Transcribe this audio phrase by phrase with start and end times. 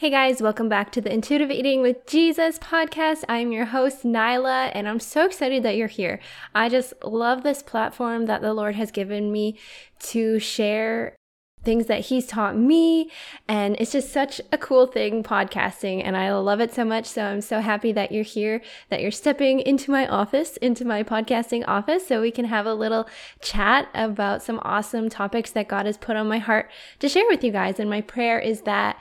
[0.00, 3.22] Hey guys, welcome back to the Intuitive Eating with Jesus podcast.
[3.28, 6.20] I'm your host, Nyla, and I'm so excited that you're here.
[6.54, 9.58] I just love this platform that the Lord has given me
[10.04, 11.16] to share
[11.64, 13.10] things that He's taught me.
[13.46, 17.04] And it's just such a cool thing, podcasting, and I love it so much.
[17.04, 21.02] So I'm so happy that you're here, that you're stepping into my office, into my
[21.02, 23.06] podcasting office, so we can have a little
[23.42, 27.44] chat about some awesome topics that God has put on my heart to share with
[27.44, 27.78] you guys.
[27.78, 28.98] And my prayer is that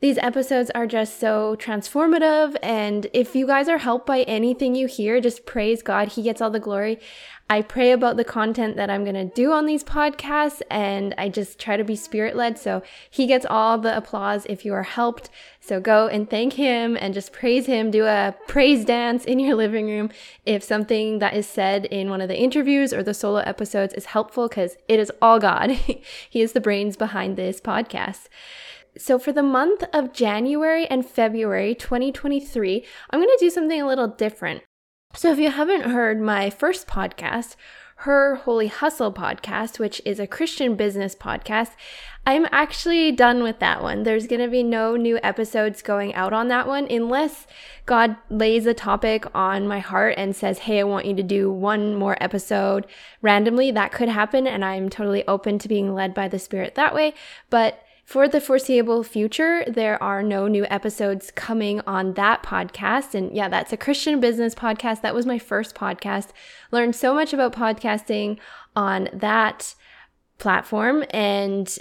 [0.00, 2.56] these episodes are just so transformative.
[2.62, 6.08] And if you guys are helped by anything you hear, just praise God.
[6.08, 7.00] He gets all the glory.
[7.50, 11.30] I pray about the content that I'm going to do on these podcasts and I
[11.30, 12.58] just try to be spirit led.
[12.58, 15.30] So he gets all the applause if you are helped.
[15.58, 17.90] So go and thank him and just praise him.
[17.90, 20.10] Do a praise dance in your living room
[20.44, 24.06] if something that is said in one of the interviews or the solo episodes is
[24.06, 25.70] helpful because it is all God.
[26.30, 28.28] he is the brains behind this podcast.
[28.98, 33.86] So, for the month of January and February 2023, I'm going to do something a
[33.86, 34.64] little different.
[35.14, 37.54] So, if you haven't heard my first podcast,
[38.02, 41.70] her Holy Hustle podcast, which is a Christian business podcast,
[42.26, 44.02] I'm actually done with that one.
[44.02, 47.46] There's going to be no new episodes going out on that one unless
[47.86, 51.50] God lays a topic on my heart and says, Hey, I want you to do
[51.50, 52.86] one more episode
[53.22, 53.70] randomly.
[53.70, 57.14] That could happen, and I'm totally open to being led by the Spirit that way.
[57.48, 63.14] But for the foreseeable future, there are no new episodes coming on that podcast.
[63.14, 65.02] And yeah, that's a Christian business podcast.
[65.02, 66.28] That was my first podcast.
[66.70, 68.38] Learned so much about podcasting
[68.74, 69.74] on that
[70.38, 71.04] platform.
[71.10, 71.78] And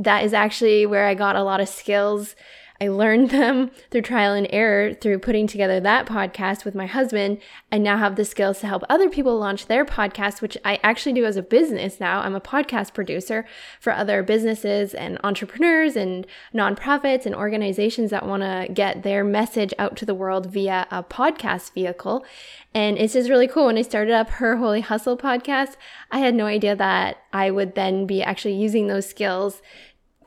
[0.00, 2.34] that is actually where I got a lot of skills
[2.80, 7.38] I learned them through trial and error through putting together that podcast with my husband.
[7.72, 11.14] I now have the skills to help other people launch their podcast, which I actually
[11.14, 12.20] do as a business now.
[12.20, 13.46] I'm a podcast producer
[13.80, 19.74] for other businesses and entrepreneurs and nonprofits and organizations that want to get their message
[19.78, 22.24] out to the world via a podcast vehicle.
[22.74, 23.66] And it's just really cool.
[23.66, 25.76] When I started up her Holy Hustle podcast,
[26.10, 29.62] I had no idea that I would then be actually using those skills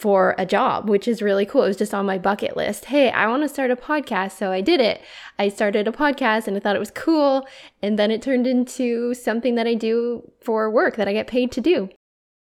[0.02, 1.62] for a job, which is really cool.
[1.62, 2.86] It was just on my bucket list.
[2.86, 4.32] Hey, I want to start a podcast.
[4.32, 5.00] So I did it.
[5.38, 7.48] I started a podcast and I thought it was cool.
[7.84, 11.52] And then it turned into something that I do for work that I get paid
[11.52, 11.90] to do.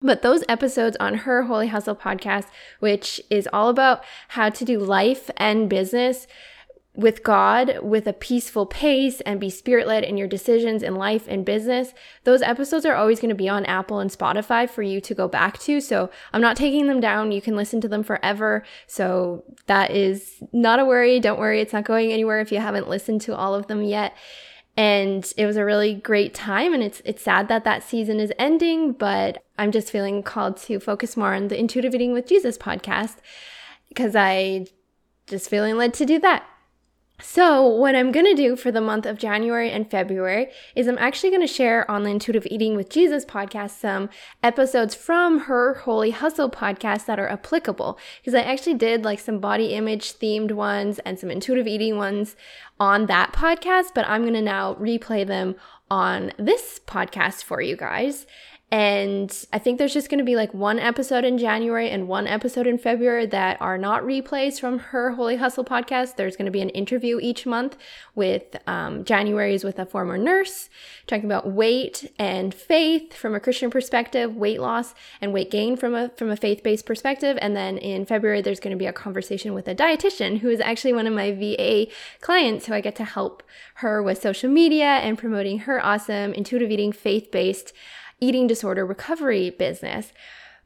[0.01, 2.47] But those episodes on her Holy Hustle podcast,
[2.81, 6.27] which is all about how to do life and business
[6.95, 11.27] with God with a peaceful pace and be spirit led in your decisions in life
[11.27, 11.95] and business,
[12.25, 15.27] those episodes are always going to be on Apple and Spotify for you to go
[15.27, 15.81] back to.
[15.81, 17.33] So I'm not taking them down.
[17.33, 18.63] You can listen to them forever.
[18.87, 21.19] So that is not a worry.
[21.19, 21.61] Don't worry.
[21.61, 24.15] It's not going anywhere if you haven't listened to all of them yet.
[24.77, 26.75] And it was a really great time.
[26.75, 30.79] And it's, it's sad that that season is ending, but I'm just feeling called to
[30.79, 33.17] focus more on the Intuitive Eating with Jesus podcast
[33.89, 34.67] because I
[35.27, 36.45] just feeling led to do that.
[37.25, 40.99] So, what I'm going to do for the month of January and February is I'm
[40.99, 44.11] actually going to share on the Intuitive Eating with Jesus podcast some
[44.43, 47.97] episodes from her Holy Hustle podcast that are applicable.
[48.21, 52.35] Because I actually did like some body image themed ones and some intuitive eating ones
[52.81, 55.55] on that podcast, but I'm going to now replay them
[55.93, 58.27] on this podcast for you guys.
[58.73, 62.27] And I think there's just going to be like one episode in January and one
[62.27, 66.17] episode in February that are not replays from her Holy Hustle podcast.
[66.17, 67.77] There's going to be an interview each month
[68.15, 70.71] with um, January's with a former nurse,
[71.07, 75.95] talking about weight and faith from a Christian perspective, weight loss and weight gain from
[75.95, 77.37] a from a faith based perspective.
[77.43, 80.61] And then in February, there's going to be a conversation with a dietitian who is
[80.61, 81.89] actually one of my VA
[82.23, 83.43] clients, who I get to help
[83.77, 87.75] her with social media and promoting her awesome intuitive eating faith based
[88.23, 90.13] eating disorder recovery business.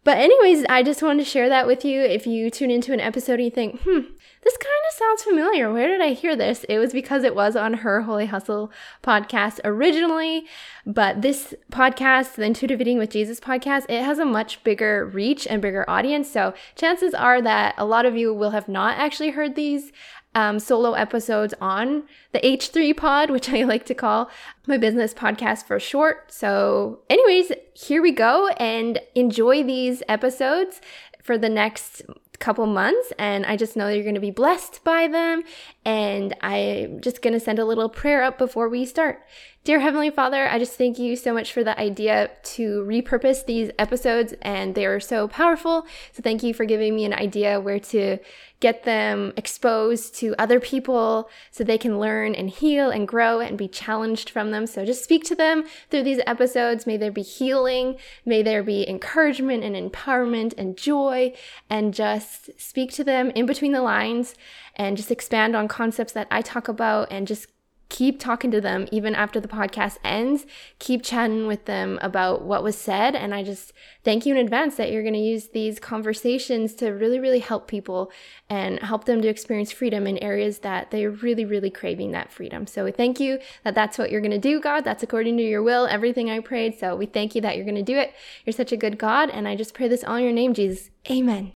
[0.05, 2.00] But, anyways, I just wanted to share that with you.
[2.00, 4.03] If you tune into an episode and you think, hmm,
[4.44, 5.72] this kind of sounds familiar.
[5.72, 6.62] Where did I hear this?
[6.69, 8.71] It was because it was on her Holy Hustle
[9.03, 10.47] podcast originally.
[10.87, 15.49] But this podcast, the Intuitive Eating with Jesus podcast, it has a much bigger reach
[15.49, 16.31] and bigger audience.
[16.31, 19.91] So chances are that a lot of you will have not actually heard these
[20.37, 22.03] um, solo episodes on
[22.33, 24.31] the H3 pod, which I like to call
[24.67, 26.31] my business podcast for short.
[26.31, 30.83] So, anyways, here we go and enjoy these episodes
[31.23, 32.03] for the next
[32.38, 35.43] couple months and I just know you're going to be blessed by them
[35.87, 39.23] and I'm just going to send a little prayer up before we start.
[39.62, 43.71] Dear Heavenly Father, I just thank you so much for the idea to repurpose these
[43.81, 45.87] episodes, and they are so powerful.
[46.12, 48.19] So, thank you for giving me an idea where to
[48.61, 53.59] get them exposed to other people so they can learn and heal and grow and
[53.59, 54.69] be challenged from them.
[54.69, 56.87] So, just speak to them through these episodes.
[56.87, 61.35] May there be healing, may there be encouragement and empowerment and joy,
[61.69, 64.37] and just speak to them in between the lines
[64.76, 67.49] and just expand on concepts that I talk about and just
[67.88, 70.44] keep talking to them even after the podcast ends.
[70.78, 73.14] Keep chatting with them about what was said.
[73.14, 73.73] And I just
[74.05, 77.69] thank you in advance that you're going to use these conversations to really, really help
[77.69, 78.11] people
[78.50, 82.67] and help them to experience freedom in areas that they're really, really craving that freedom.
[82.67, 84.84] So we thank you that that's what you're going to do, God.
[84.84, 86.78] That's according to your will, everything I prayed.
[86.78, 88.14] So we thank you that you're going to do it.
[88.44, 89.31] You're such a good God.
[89.31, 90.90] And I just pray this all in your name, Jesus.
[91.11, 91.56] Amen.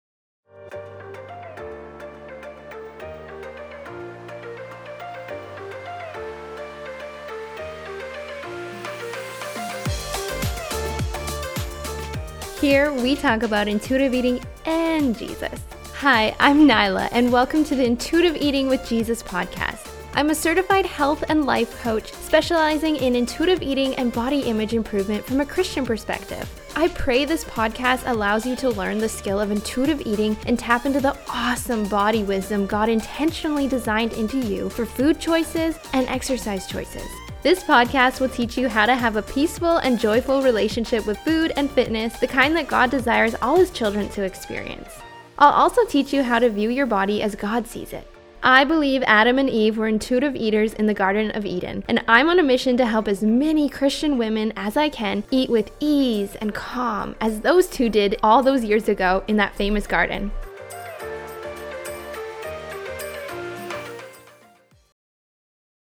[12.62, 15.62] Here we talk about intuitive eating and Jesus.
[15.94, 19.90] Hi, I'm Nyla, and welcome to the Intuitive Eating with Jesus podcast.
[20.14, 25.24] I'm a certified health and life coach specializing in intuitive eating and body image improvement
[25.24, 26.50] from a Christian perspective.
[26.76, 30.86] I pray this podcast allows you to learn the skill of intuitive eating and tap
[30.86, 36.68] into the awesome body wisdom God intentionally designed into you for food choices and exercise
[36.68, 37.08] choices.
[37.42, 41.54] This podcast will teach you how to have a peaceful and joyful relationship with food
[41.56, 44.90] and fitness, the kind that God desires all His children to experience.
[45.38, 48.06] I'll also teach you how to view your body as God sees it.
[48.44, 52.28] I believe Adam and Eve were intuitive eaters in the Garden of Eden, and I'm
[52.28, 56.36] on a mission to help as many Christian women as I can eat with ease
[56.42, 60.32] and calm as those two did all those years ago in that famous garden.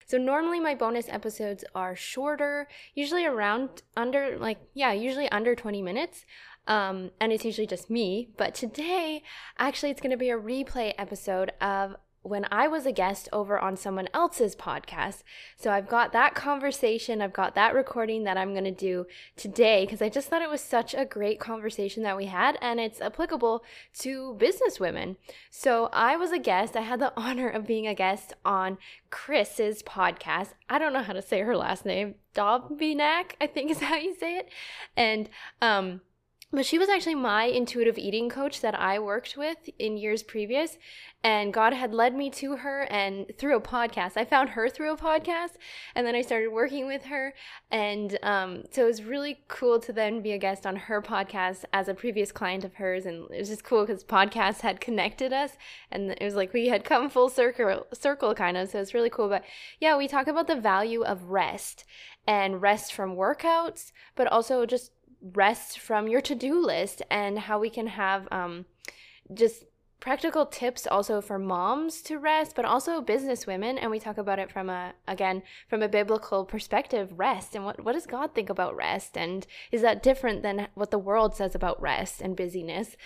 [0.07, 5.83] So normally my bonus episodes are shorter, usually around under like yeah, usually under 20
[5.83, 6.25] minutes.
[6.69, 8.31] Um, and it's usually just me.
[8.37, 9.23] But today,
[9.59, 11.95] actually, it's going to be a replay episode of
[12.27, 15.23] when I was a guest over on someone else's podcast.
[15.57, 19.07] So I've got that conversation, I've got that recording that I'm going to do
[19.37, 22.81] today because I just thought it was such a great conversation that we had and
[22.81, 23.65] it's applicable
[24.01, 25.17] to business women.
[25.51, 26.77] So I was a guest.
[26.77, 28.79] I had the honor of being a guest on
[29.11, 30.55] Kris's podcast.
[30.69, 32.17] I don't know how to say her last name.
[32.35, 34.49] Dobinak, I think is how you say it.
[34.97, 35.29] And
[35.63, 36.01] um
[36.53, 40.79] but she was actually my intuitive eating coach that I worked with in years previous.
[41.25, 44.13] And God had led me to her and through a podcast.
[44.17, 45.57] I found her through a podcast
[45.97, 47.35] and then I started working with her.
[47.73, 51.65] And um, so it was really cool to then be a guest on her podcast
[51.73, 53.07] as a previous client of hers.
[53.07, 55.59] And it was just cool because podcasts had connected us
[55.91, 58.71] and it was like we had come full circle, circle kind of.
[58.71, 59.29] So it's really cool.
[59.29, 59.43] But
[59.81, 61.85] yeah, we talk about the value of rest
[62.25, 64.93] and rest from workouts, but also just
[65.35, 68.67] rest from your to-do list and how we can have um,
[69.33, 69.65] just
[69.99, 73.79] practical tips also for moms to rest but also business women.
[73.79, 77.55] And we talk about it from a again from a biblical perspective rest.
[77.55, 79.17] And what, what does god think about rest?
[79.17, 82.97] And is that different than what the world says about rest and busyness?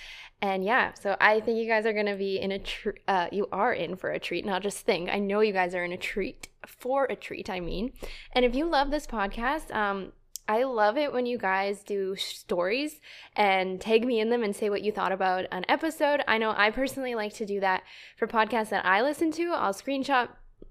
[0.43, 2.61] And yeah so i think you guys are going to be in a
[3.09, 5.09] uh, you are in for a treat not just think.
[5.09, 7.93] I know you guys are in a treat for a treat i mean.
[8.33, 10.13] And if you love this podcast um
[10.51, 13.01] I love it when you guys do stories
[13.37, 16.25] and tag me in them and say what you thought about an episode.
[16.27, 17.85] I know I personally like to do that
[18.17, 19.53] for podcasts that I listen to.
[19.53, 20.29] I'll screenshot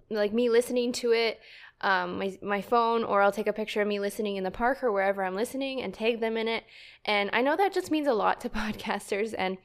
[0.09, 1.39] like me listening to it
[1.79, 4.83] um, my, my phone or I'll take a picture of me listening in the park
[4.83, 6.65] or wherever I'm listening and tag them in it.
[7.05, 9.57] And I know that just means a lot to podcasters and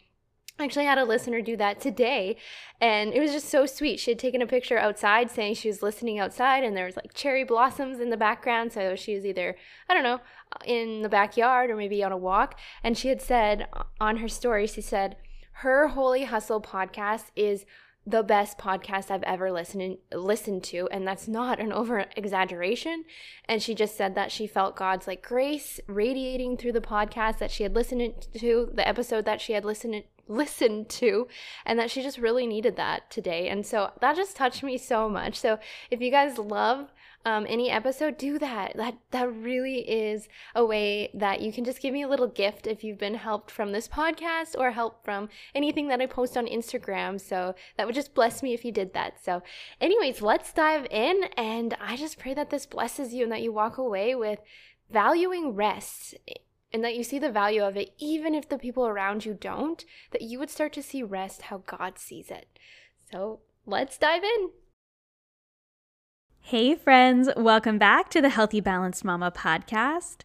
[0.59, 2.37] I actually had a listener do that today
[2.81, 3.99] and it was just so sweet.
[3.99, 7.13] She had taken a picture outside saying she was listening outside and there was like
[7.13, 8.73] cherry blossoms in the background.
[8.73, 9.57] So she was either,
[9.89, 10.21] I don't know,
[10.65, 12.57] in the backyard or maybe on a walk.
[12.85, 15.17] And she had said uh, on her story, she said,
[15.59, 17.65] her Holy Hustle podcast is
[18.07, 23.05] the best podcast I've ever listened listened to and that's not an over exaggeration
[23.47, 27.51] and she just said that she felt God's like grace radiating through the podcast that
[27.51, 31.29] she had listened to the episode that she had listened listened to
[31.65, 33.49] and that she just really needed that today.
[33.49, 35.39] And so that just touched me so much.
[35.39, 35.59] So
[35.91, 36.91] if you guys love
[37.25, 38.77] um, any episode do that.
[38.77, 42.67] That that really is a way that you can just give me a little gift
[42.67, 46.47] if you've been helped from this podcast or help from anything that i post on
[46.47, 47.21] instagram.
[47.21, 49.25] So that would just bless me if you did that.
[49.25, 49.43] So
[49.81, 51.25] anyways let's dive in.
[51.37, 54.41] And i just pray that this blesses you and that you walk away with
[54.91, 56.15] valuing rest
[56.75, 59.85] and that you see the value of it, even if the people around you don't,
[60.11, 62.59] that you would start to see rest how God sees it.
[63.13, 64.51] So let's dive in.
[66.41, 70.23] Hey, friends, welcome back to the Healthy Balanced Mama podcast.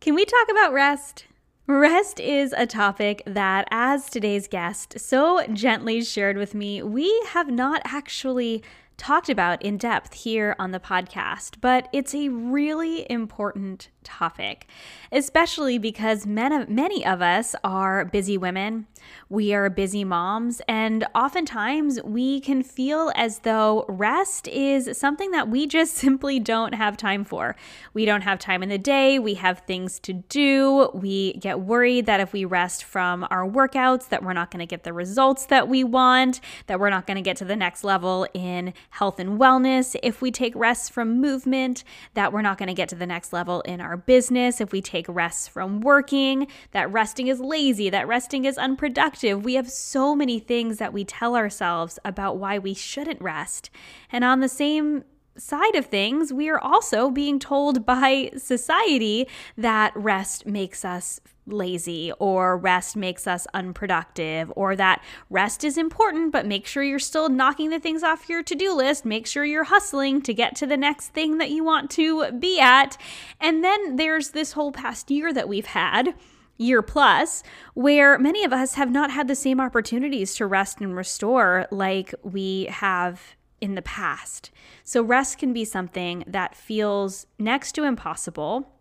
[0.00, 1.26] Can we talk about rest?
[1.68, 7.48] Rest is a topic that, as today's guest so gently shared with me, we have
[7.48, 8.64] not actually
[8.96, 14.66] talked about in depth here on the podcast, but it's a really important topic,
[15.12, 18.86] especially because many of us are busy women.
[19.28, 25.48] We are busy moms, and oftentimes we can feel as though rest is something that
[25.48, 27.56] we just simply don't have time for.
[27.94, 30.90] We don't have time in the day, we have things to do.
[30.94, 34.66] We get worried that if we rest from our workouts that we're not going to
[34.66, 37.84] get the results that we want, that we're not going to get to the next
[37.84, 39.96] level in health and wellness.
[40.02, 43.32] If we take rest from movement, that we're not going to get to the next
[43.32, 44.60] level in our business.
[44.60, 49.44] If we take rests from working, that resting is lazy, that resting is unproductive.
[49.44, 53.70] We have so many things that we tell ourselves about why we shouldn't rest.
[54.12, 55.04] And on the same
[55.40, 62.12] side of things, we are also being told by society that rest makes us lazy
[62.18, 67.28] or rest makes us unproductive or that rest is important, but make sure you're still
[67.28, 69.04] knocking the things off your to do list.
[69.04, 72.60] Make sure you're hustling to get to the next thing that you want to be
[72.60, 72.96] at.
[73.40, 76.14] And then there's this whole past year that we've had
[76.56, 77.42] year plus,
[77.72, 82.14] where many of us have not had the same opportunities to rest and restore like
[82.22, 84.50] we have in the past.
[84.84, 88.72] So, rest can be something that feels next to impossible,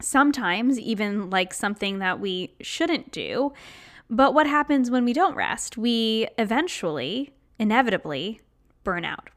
[0.00, 3.52] sometimes even like something that we shouldn't do.
[4.08, 5.76] But what happens when we don't rest?
[5.76, 8.40] We eventually, inevitably,
[8.84, 9.30] burn out.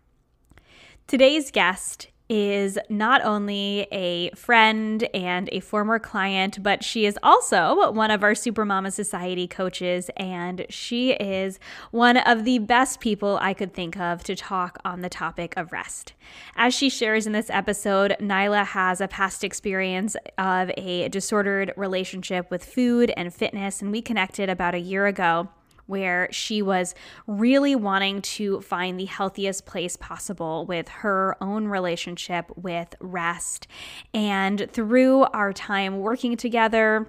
[1.07, 7.91] Today's guest is not only a friend and a former client, but she is also
[7.91, 11.59] one of our Supermama Society coaches, and she is
[11.91, 15.71] one of the best people I could think of to talk on the topic of
[15.71, 16.13] rest.
[16.55, 22.51] As she shares in this episode, Nyla has a past experience of a disordered relationship
[22.51, 25.49] with food and fitness, and we connected about a year ago
[25.89, 26.93] where she was
[27.25, 33.67] really wanting to find the healthiest place possible with her own relationship with rest.
[34.13, 37.07] And through our time working together,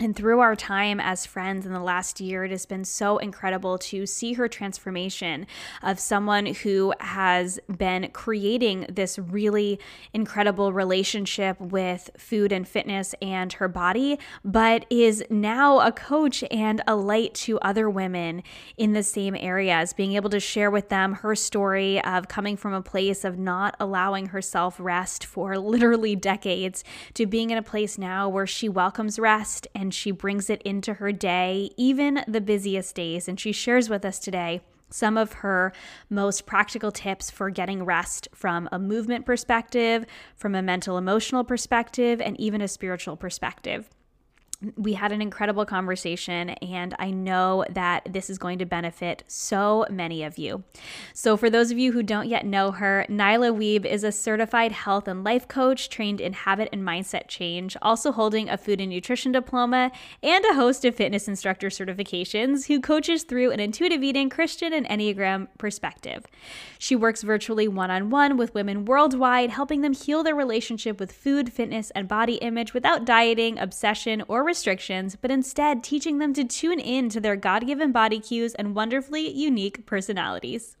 [0.00, 3.76] and through our time as friends in the last year, it has been so incredible
[3.76, 5.46] to see her transformation
[5.82, 9.78] of someone who has been creating this really
[10.14, 16.80] incredible relationship with food and fitness and her body, but is now a coach and
[16.86, 18.42] a light to other women
[18.78, 22.72] in the same areas, being able to share with them her story of coming from
[22.72, 27.98] a place of not allowing herself rest for literally decades to being in a place
[27.98, 32.40] now where she welcomes rest and and she brings it into her day, even the
[32.40, 33.26] busiest days.
[33.26, 35.72] And she shares with us today some of her
[36.08, 40.06] most practical tips for getting rest from a movement perspective,
[40.36, 43.90] from a mental emotional perspective, and even a spiritual perspective
[44.76, 49.86] we had an incredible conversation, and I know that this is going to benefit so
[49.90, 50.64] many of you.
[51.14, 54.72] So, for those of you who don't yet know her, Nyla Weeb is a certified
[54.72, 58.90] health and life coach trained in habit and mindset change, also holding a food and
[58.90, 64.28] nutrition diploma and a host of fitness instructor certifications, who coaches through an intuitive eating,
[64.28, 66.26] Christian, and Enneagram perspective.
[66.78, 71.12] She works virtually one on one with women worldwide, helping them heal their relationship with
[71.12, 76.42] food, fitness, and body image without dieting, obsession, or restrictions, but instead teaching them to
[76.42, 80.76] tune in to their God given body cues and wonderfully unique personalities.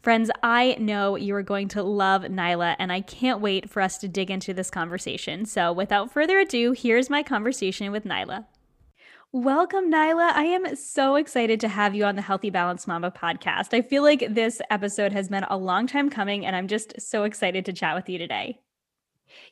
[0.00, 3.98] Friends, I know you are going to love Nyla, and I can't wait for us
[3.98, 5.44] to dig into this conversation.
[5.44, 8.46] So, without further ado, here's my conversation with Nyla.
[9.32, 10.32] Welcome, Nyla.
[10.32, 13.74] I am so excited to have you on the Healthy Balance Mama podcast.
[13.74, 17.24] I feel like this episode has been a long time coming, and I'm just so
[17.24, 18.60] excited to chat with you today.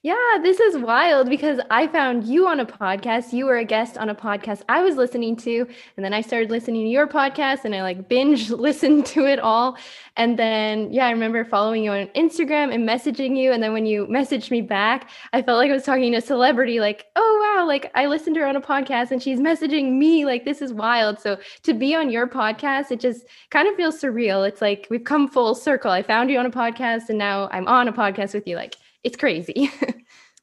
[0.02, 3.32] Yeah, this is wild because I found you on a podcast.
[3.32, 5.66] You were a guest on a podcast I was listening to.
[5.96, 9.38] And then I started listening to your podcast and I like binge listened to it
[9.38, 9.76] all.
[10.16, 13.52] And then, yeah, I remember following you on Instagram and messaging you.
[13.52, 16.22] And then when you messaged me back, I felt like I was talking to a
[16.22, 19.98] celebrity, like, oh, wow, like I listened to her on a podcast and she's messaging
[19.98, 20.24] me.
[20.24, 21.20] Like, this is wild.
[21.20, 24.46] So to be on your podcast, it just kind of feels surreal.
[24.46, 25.90] It's like we've come full circle.
[25.90, 28.56] I found you on a podcast and now I'm on a podcast with you.
[28.56, 28.76] Like,
[29.06, 29.70] it's crazy.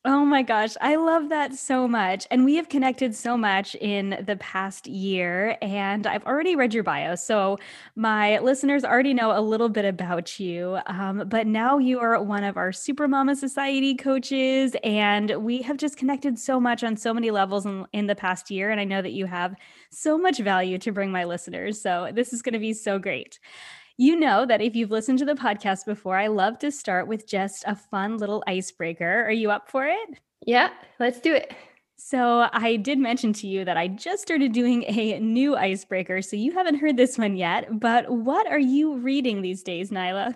[0.05, 2.27] Oh my gosh, I love that so much.
[2.29, 5.57] And we have connected so much in the past year.
[5.61, 7.15] And I've already read your bio.
[7.15, 7.57] So
[7.95, 10.77] my listeners already know a little bit about you.
[10.87, 14.75] Um, but now you are one of our Supermama Society coaches.
[14.83, 18.51] And we have just connected so much on so many levels in, in the past
[18.51, 18.71] year.
[18.71, 19.55] And I know that you have
[19.89, 21.79] so much value to bring my listeners.
[21.79, 23.39] So this is going to be so great.
[23.97, 27.27] You know that if you've listened to the podcast before, I love to start with
[27.27, 29.23] just a fun little icebreaker.
[29.25, 30.19] Are you up for it?
[30.45, 30.69] Yeah,
[30.99, 31.53] let's do it.
[31.95, 36.21] So, I did mention to you that I just started doing a new icebreaker.
[36.21, 40.35] So, you haven't heard this one yet, but what are you reading these days, Nyla?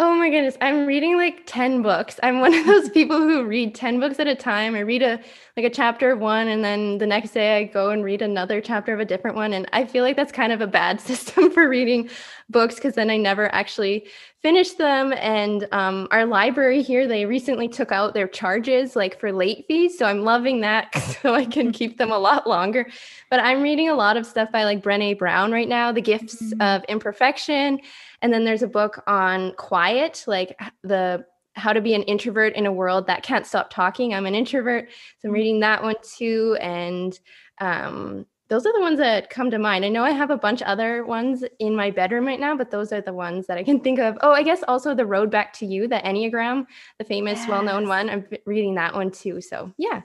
[0.00, 2.20] Oh my goodness, I'm reading like 10 books.
[2.22, 4.76] I'm one of those people who read 10 books at a time.
[4.76, 5.18] I read a
[5.56, 8.60] like a chapter of one and then the next day I go and read another
[8.60, 11.50] chapter of a different one and I feel like that's kind of a bad system
[11.50, 12.10] for reading
[12.48, 14.06] books because then I never actually
[14.40, 19.32] finish them and um, our library here they recently took out their charges like for
[19.32, 22.86] late fees so I'm loving that so I can keep them a lot longer.
[23.30, 26.40] But I'm reading a lot of stuff by like Brené Brown right now, The Gifts
[26.40, 26.62] mm-hmm.
[26.62, 27.80] of Imperfection
[28.22, 32.66] and then there's a book on quiet, like the how to be an introvert in
[32.66, 34.14] a world that can't stop talking.
[34.14, 36.56] I'm an introvert, so I'm reading that one too.
[36.60, 37.18] And
[37.60, 39.84] um, those are the ones that come to mind.
[39.84, 42.92] I know I have a bunch other ones in my bedroom right now, but those
[42.92, 44.16] are the ones that I can think of.
[44.20, 46.66] Oh, I guess also the Road Back to You, the Enneagram,
[46.98, 47.48] the famous, yes.
[47.48, 48.08] well-known one.
[48.08, 49.40] I'm reading that one too.
[49.40, 50.02] So yeah.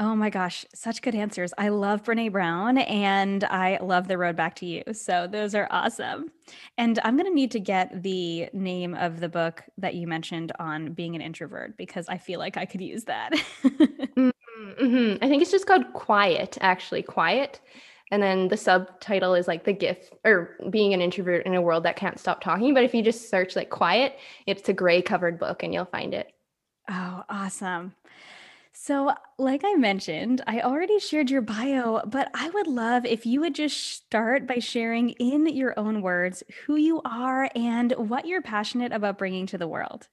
[0.00, 1.54] Oh my gosh, such good answers.
[1.56, 4.82] I love Brene Brown and I love The Road Back to You.
[4.92, 6.32] So those are awesome.
[6.76, 10.50] And I'm going to need to get the name of the book that you mentioned
[10.58, 13.34] on being an introvert because I feel like I could use that.
[13.64, 15.24] mm-hmm.
[15.24, 17.60] I think it's just called Quiet, actually, Quiet.
[18.10, 21.84] And then the subtitle is like the gift or being an introvert in a world
[21.84, 22.74] that can't stop talking.
[22.74, 26.14] But if you just search like quiet, it's a gray covered book and you'll find
[26.14, 26.32] it.
[26.90, 27.94] Oh, awesome.
[28.86, 33.40] So, like I mentioned, I already shared your bio, but I would love if you
[33.40, 38.42] would just start by sharing in your own words who you are and what you're
[38.42, 40.08] passionate about bringing to the world.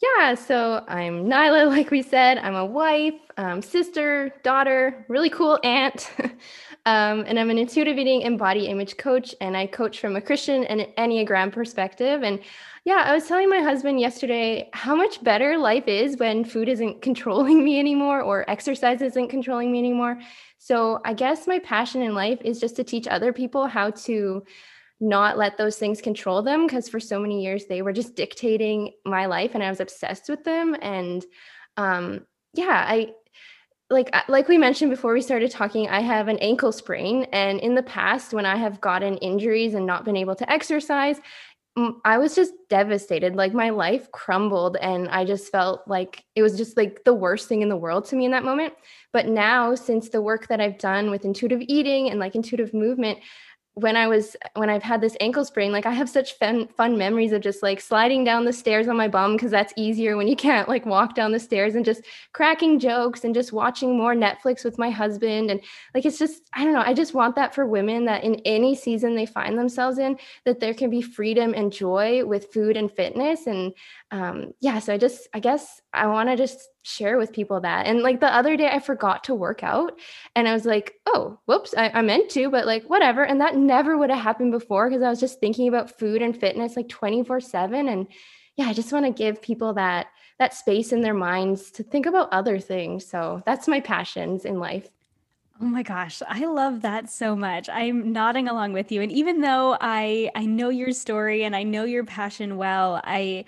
[0.00, 2.38] Yeah, so I'm Nyla, like we said.
[2.38, 6.08] I'm a wife, um, sister, daughter, really cool aunt.
[6.86, 10.20] um, and I'm an intuitive eating and body image coach, and I coach from a
[10.20, 12.22] Christian and Enneagram perspective.
[12.22, 12.38] And
[12.86, 17.02] yeah, I was telling my husband yesterday how much better life is when food isn't
[17.08, 20.20] controlling me anymore or exercise isn't controlling me anymore.
[20.58, 24.44] So I guess my passion in life is just to teach other people how to
[25.00, 28.92] not let those things control them because for so many years they were just dictating
[29.04, 31.24] my life and I was obsessed with them and
[31.76, 32.24] um
[32.54, 33.14] yeah, I
[33.90, 37.76] like like we mentioned before we started talking i have an ankle sprain and in
[37.76, 41.20] the past when i have gotten injuries and not been able to exercise
[42.04, 43.36] I was just devastated.
[43.36, 47.48] Like my life crumbled and I just felt like it was just like the worst
[47.48, 48.72] thing in the world to me in that moment.
[49.12, 53.18] But now since the work that I've done with intuitive eating and like intuitive movement,
[53.78, 56.96] when I was when I've had this ankle sprain, like I have such fun fun
[56.96, 60.26] memories of just like sliding down the stairs on my bum because that's easier when
[60.26, 62.00] you can't like walk down the stairs and just
[62.32, 65.50] cracking jokes and just watching more Netflix with my husband.
[65.50, 65.60] And
[65.94, 68.74] like it's just I don't know, I just want that for women that in any
[68.74, 72.90] season they find themselves in that there can be freedom and joy with food and
[72.90, 73.46] fitness.
[73.46, 73.74] And
[74.10, 77.86] um yeah, so I just I guess I want to just share with people that.
[77.86, 79.98] And like the other day, I forgot to work out
[80.36, 83.24] and I was like, oh, whoops, I, I meant to, but like whatever.
[83.24, 86.38] And that never would have happened before because I was just thinking about food and
[86.38, 87.88] fitness like 24 7.
[87.88, 88.06] And
[88.54, 90.06] yeah, I just want to give people that
[90.38, 93.04] that space in their minds to think about other things.
[93.06, 94.88] So that's my passions in life.
[95.60, 97.70] Oh my gosh, I love that so much.
[97.70, 101.64] I'm nodding along with you and even though I I know your story and I
[101.64, 103.46] know your passion well, I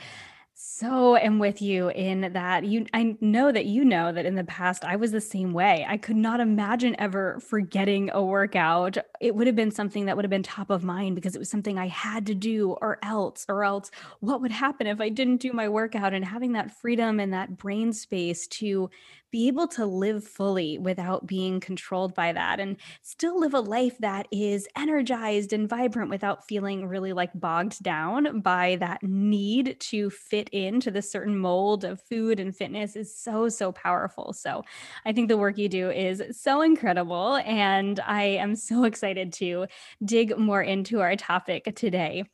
[0.61, 4.43] so am with you in that you I know that you know that in the
[4.43, 5.87] past I was the same way.
[5.89, 8.99] I could not imagine ever forgetting a workout.
[9.21, 11.49] It would have been something that would have been top of mind because it was
[11.49, 15.37] something I had to do or else or else what would happen if I didn't
[15.37, 18.91] do my workout and having that freedom and that brain space to
[19.31, 23.97] be able to live fully without being controlled by that and still live a life
[23.99, 30.11] that is energized and vibrant without feeling really like bogged down by that need to
[30.11, 34.33] fit into the certain mold of food and fitness is so, so powerful.
[34.33, 34.65] So
[35.05, 37.37] I think the work you do is so incredible.
[37.45, 39.67] And I am so excited to
[40.05, 42.25] dig more into our topic today.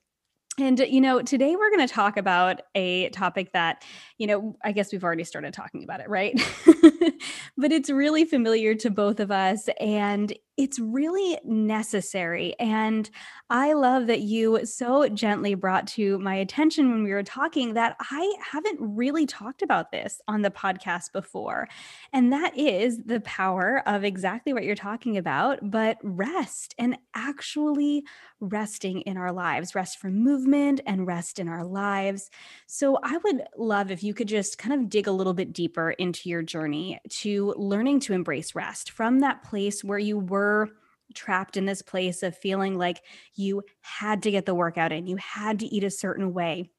[0.57, 3.85] And, you know, today we're going to talk about a topic that,
[4.19, 6.35] you know, I guess we've already started talking about it, right?
[7.57, 9.69] but it's really familiar to both of us.
[9.81, 12.55] And it's really necessary.
[12.61, 13.11] And
[13.51, 17.97] I love that you so gently brought to my attention when we were talking that
[17.99, 21.67] I haven't really talked about this on the podcast before.
[22.13, 28.05] And that is the power of exactly what you're talking about, but rest and actually
[28.39, 32.31] resting in our lives, rest from movement and rest in our lives.
[32.69, 35.91] So I would love if you could just kind of dig a little bit deeper
[35.93, 40.69] into your journey to learning to embrace rest from that place where you were
[41.15, 43.03] trapped in this place of feeling like
[43.35, 46.71] you had to get the workout in, you had to eat a certain way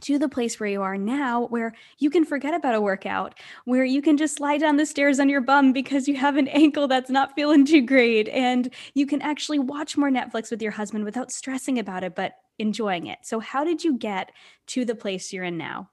[0.00, 3.34] to the place where you are now where you can forget about a workout
[3.66, 6.48] where you can just slide down the stairs on your bum because you have an
[6.48, 10.72] ankle that's not feeling too great and you can actually watch more Netflix with your
[10.72, 13.18] husband without stressing about it but enjoying it.
[13.22, 14.32] So how did you get
[14.68, 15.90] to the place you're in now?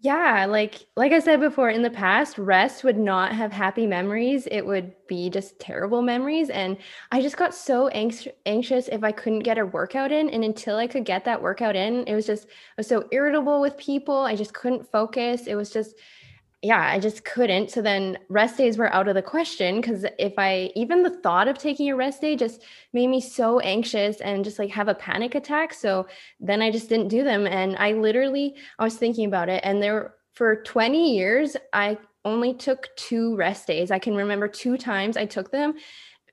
[0.00, 4.46] Yeah, like like I said before in the past, rest would not have happy memories.
[4.48, 6.76] It would be just terrible memories and
[7.10, 10.76] I just got so anx- anxious if I couldn't get a workout in and until
[10.76, 14.16] I could get that workout in, it was just I was so irritable with people.
[14.18, 15.48] I just couldn't focus.
[15.48, 15.96] It was just
[16.62, 17.70] yeah, I just couldn't.
[17.70, 21.46] So then rest days were out of the question because if I even the thought
[21.46, 24.94] of taking a rest day just made me so anxious and just like have a
[24.94, 25.72] panic attack.
[25.72, 26.08] So
[26.40, 27.46] then I just didn't do them.
[27.46, 29.60] And I literally, I was thinking about it.
[29.62, 33.92] And there for 20 years, I only took two rest days.
[33.92, 35.74] I can remember two times I took them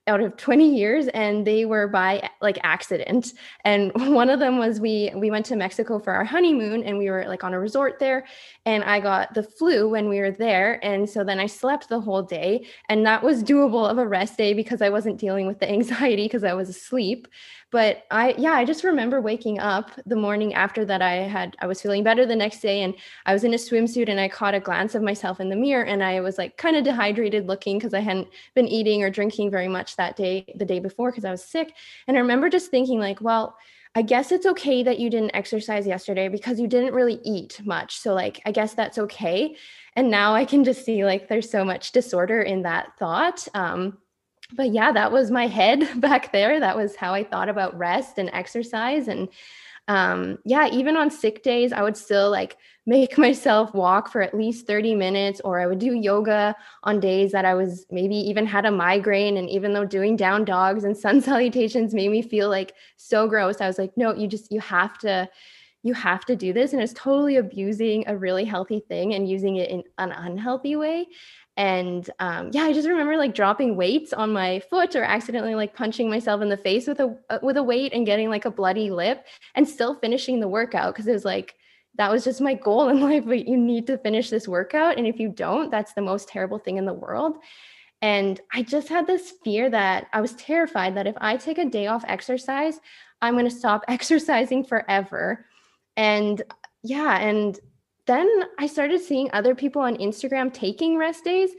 [0.06, 3.32] out of 20 years and they were by like accident.
[3.64, 7.10] And one of them was we we went to mexico for our honeymoon and we
[7.10, 8.24] were like on a resort there
[8.64, 12.00] and i got the flu when we were there and so then i slept the
[12.00, 15.58] whole day and that was doable of a rest day because i wasn't dealing with
[15.60, 17.28] the anxiety because i was asleep
[17.76, 21.66] but i yeah i just remember waking up the morning after that i had i
[21.66, 22.94] was feeling better the next day and
[23.26, 25.84] i was in a swimsuit and i caught a glance of myself in the mirror
[25.84, 29.50] and i was like kind of dehydrated looking because i hadn't been eating or drinking
[29.50, 31.74] very much that day the day before because i was sick
[32.08, 33.58] and i remember just thinking like well
[33.98, 37.96] I guess it's okay that you didn't exercise yesterday because you didn't really eat much.
[37.96, 39.56] So, like, I guess that's okay.
[39.94, 43.48] And now I can just see like there's so much disorder in that thought.
[43.54, 43.96] Um,
[44.54, 46.60] but yeah, that was my head back there.
[46.60, 49.08] That was how I thought about rest and exercise.
[49.08, 49.28] And
[49.88, 52.56] um, yeah, even on sick days, I would still like
[52.86, 57.32] make myself walk for at least 30 minutes, or I would do yoga on days
[57.32, 59.36] that I was maybe even had a migraine.
[59.36, 63.60] And even though doing down dogs and sun salutations made me feel like so gross,
[63.60, 65.28] I was like, no, you just, you have to,
[65.82, 66.72] you have to do this.
[66.72, 71.06] And it's totally abusing a really healthy thing and using it in an unhealthy way
[71.56, 75.74] and um, yeah i just remember like dropping weights on my foot or accidentally like
[75.74, 78.50] punching myself in the face with a uh, with a weight and getting like a
[78.50, 81.54] bloody lip and still finishing the workout because it was like
[81.96, 85.06] that was just my goal in life but you need to finish this workout and
[85.06, 87.36] if you don't that's the most terrible thing in the world.
[88.02, 91.64] And i just had this fear that i was terrified that if i take a
[91.64, 92.78] day off exercise
[93.22, 95.46] i'm going to stop exercising forever.
[95.96, 96.42] And
[96.82, 97.58] yeah and
[98.06, 101.50] then I started seeing other people on Instagram taking rest days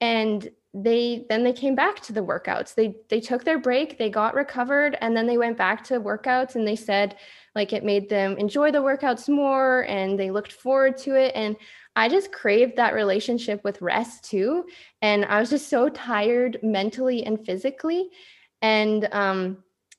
[0.00, 2.74] and they then they came back to the workouts.
[2.74, 6.54] They they took their break, they got recovered and then they went back to workouts
[6.54, 7.16] and they said
[7.54, 11.56] like it made them enjoy the workouts more and they looked forward to it and
[11.94, 14.64] I just craved that relationship with rest too
[15.02, 18.08] and I was just so tired mentally and physically
[18.62, 19.58] and um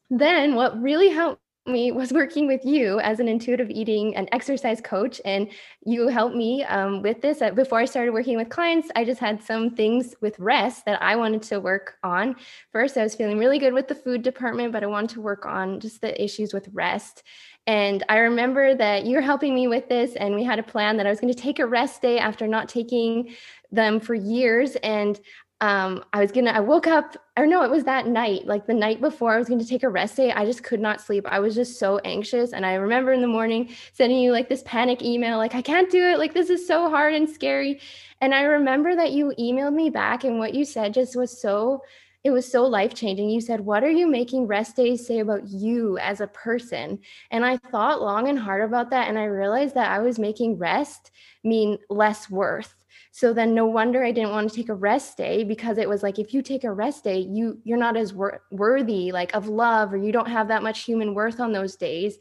[0.10, 4.82] then what really helped me was working with you as an intuitive eating and exercise
[4.82, 5.50] coach and
[5.86, 9.20] you helped me um, with this uh, before i started working with clients i just
[9.20, 12.36] had some things with rest that i wanted to work on
[12.74, 15.46] first i was feeling really good with the food department but i wanted to work
[15.46, 17.24] on just the issues with rest
[17.66, 20.98] and I remember that you were helping me with this, and we had a plan
[20.98, 23.34] that I was going to take a rest day after not taking
[23.72, 24.76] them for years.
[24.78, 25.20] And
[25.62, 28.74] um, I was gonna, I woke up, or no, it was that night, like the
[28.74, 30.32] night before I was gonna take a rest day.
[30.32, 31.26] I just could not sleep.
[31.30, 32.52] I was just so anxious.
[32.52, 35.90] And I remember in the morning sending you like this panic email, like, I can't
[35.90, 36.20] do it.
[36.20, 37.80] Like, this is so hard and scary.
[38.20, 41.84] And I remember that you emailed me back, and what you said just was so,
[42.24, 43.30] it was so life changing.
[43.30, 47.00] You said, What are you making rest days say about you as a person?
[47.32, 49.10] And I thought long and hard about that.
[49.10, 51.12] And I realized that I was making rest
[51.44, 52.76] mean less worth
[53.12, 56.02] so then no wonder I didn't want to take a rest day because it was
[56.02, 59.48] like if you take a rest day, you you're not as wor- worthy like of
[59.48, 62.18] love or you don't have that much human worth on those days.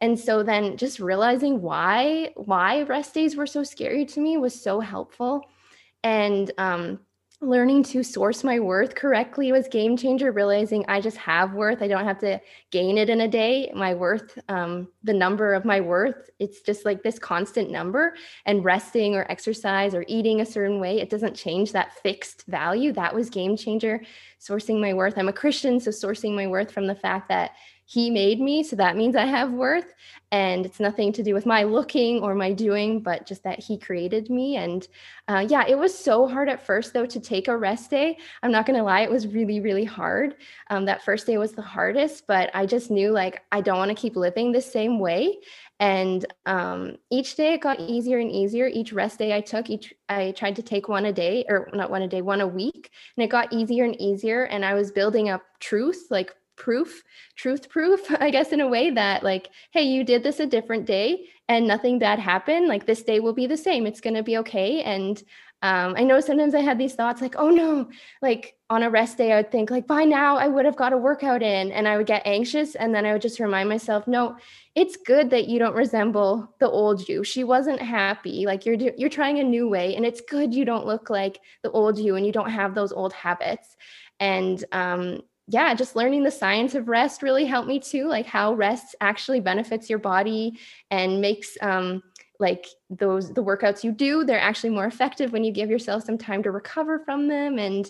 [0.00, 4.60] And so then just realizing why why rest days were so scary to me was
[4.60, 5.42] so helpful.
[6.04, 7.00] And um
[7.42, 11.82] learning to source my worth correctly was game changer realizing i just have worth.
[11.82, 13.70] I don't have to gain it in a day.
[13.74, 18.14] My worth um, the number of my worth it's just like this constant number
[18.46, 22.90] and resting or exercise or eating a certain way it doesn't change that fixed value.
[22.92, 24.00] That was game changer
[24.40, 25.18] sourcing my worth.
[25.18, 27.50] I'm a christian so sourcing my worth from the fact that
[27.86, 29.94] he made me so that means i have worth.
[30.32, 33.78] And it's nothing to do with my looking or my doing but just that he
[33.78, 34.56] created me.
[34.56, 34.86] And
[35.28, 38.18] uh, yeah it was so hard at first though to take a rest day.
[38.42, 40.34] I'm not going to lie it was really really hard.
[40.68, 43.90] Um, that first day was the hardest but i just knew like i don't want
[43.90, 45.38] to keep living the same way.
[45.78, 48.66] And um, each day it got easier and easier.
[48.66, 51.90] Each rest day I took, each I tried to take one a day, or not
[51.90, 54.44] one a day, one a week, and it got easier and easier.
[54.44, 57.02] And I was building up truth, like proof,
[57.36, 60.86] truth proof, I guess, in a way that, like, hey, you did this a different
[60.86, 62.68] day and nothing bad happened.
[62.68, 63.86] Like, this day will be the same.
[63.86, 64.82] It's going to be okay.
[64.82, 65.22] And
[65.62, 67.88] um, I know sometimes I had these thoughts like, oh no,
[68.20, 70.92] like on a rest day, I would think, like, by now I would have got
[70.92, 72.74] a workout in, and I would get anxious.
[72.74, 74.36] And then I would just remind myself, no,
[74.74, 77.24] it's good that you don't resemble the old you.
[77.24, 78.44] She wasn't happy.
[78.44, 81.70] Like you're you're trying a new way, and it's good you don't look like the
[81.70, 83.76] old you, and you don't have those old habits.
[84.20, 88.54] And um, yeah, just learning the science of rest really helped me too, like how
[88.54, 90.58] rest actually benefits your body
[90.90, 92.02] and makes um,
[92.40, 96.18] like those the workouts you do, they're actually more effective when you give yourself some
[96.18, 97.58] time to recover from them.
[97.58, 97.88] And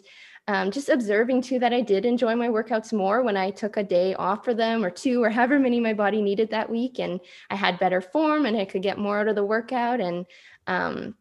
[0.48, 3.82] um, just observing too that I did enjoy my workouts more when I took a
[3.82, 7.20] day off for them or two or however many my body needed that week, and
[7.50, 10.26] I had better form and I could get more out of the workout and
[10.66, 11.16] um,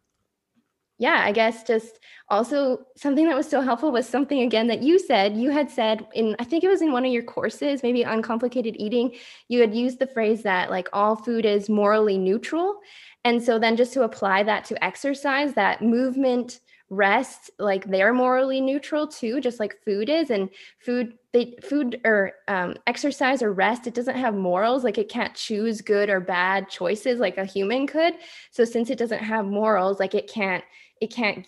[0.98, 4.98] yeah, I guess just also something that was so helpful was something again that you
[4.98, 5.36] said.
[5.36, 8.76] You had said in, I think it was in one of your courses, maybe Uncomplicated
[8.78, 9.12] Eating,
[9.48, 12.80] you had used the phrase that like all food is morally neutral.
[13.24, 18.60] And so then just to apply that to exercise, that movement, rest, like they're morally
[18.60, 20.30] neutral too, just like food is.
[20.30, 24.84] And food, they food or um, exercise or rest, it doesn't have morals.
[24.84, 28.14] Like it can't choose good or bad choices like a human could.
[28.50, 30.64] So since it doesn't have morals, like it can't
[31.00, 31.46] it can't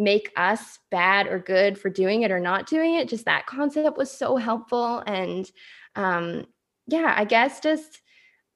[0.00, 3.08] make us bad or good for doing it or not doing it.
[3.08, 5.02] Just that concept was so helpful.
[5.06, 5.48] And
[5.94, 6.46] um,
[6.86, 8.00] yeah, I guess just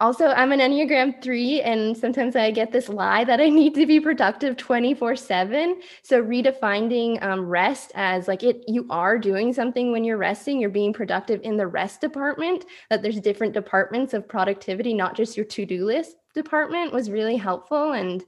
[0.01, 3.87] also I'm an Enneagram 3 and sometimes I get this lie that I need to
[3.87, 5.75] be productive 24/7.
[6.03, 10.71] So redefining um, rest as like it you are doing something when you're resting, you're
[10.71, 15.47] being productive in the rest department, that there's different departments of productivity, not just your
[15.47, 18.25] to-do list department was really helpful and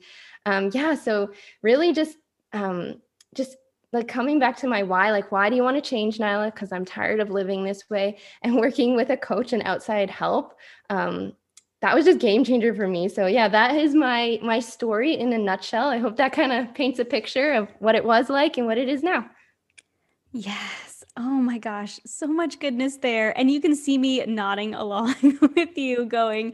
[0.47, 2.17] um, yeah, so really just
[2.53, 3.03] um,
[3.35, 3.57] just
[3.93, 6.55] like coming back to my why, like why do you want to change, Nyla?
[6.55, 10.55] Because I'm tired of living this way and working with a coach and outside help.
[10.89, 11.35] Um,
[11.83, 13.09] that was just game changer for me.
[13.09, 15.89] So yeah, that is my my story in a nutshell.
[15.89, 18.79] I hope that kind of paints a picture of what it was like and what
[18.79, 19.29] it is now.
[20.33, 21.05] Yes.
[21.19, 23.37] Oh my gosh, so much goodness there.
[23.39, 25.15] And you can see me nodding along
[25.57, 26.53] with you going,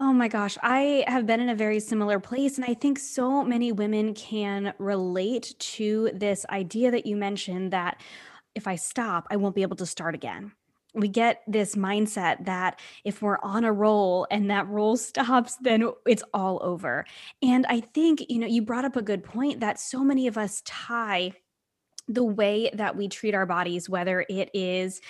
[0.00, 2.56] Oh my gosh, I have been in a very similar place.
[2.56, 8.00] And I think so many women can relate to this idea that you mentioned that
[8.54, 10.52] if I stop, I won't be able to start again.
[10.94, 15.88] We get this mindset that if we're on a roll and that roll stops, then
[16.06, 17.04] it's all over.
[17.40, 20.36] And I think, you know, you brought up a good point that so many of
[20.36, 21.34] us tie
[22.08, 25.00] the way that we treat our bodies, whether it is,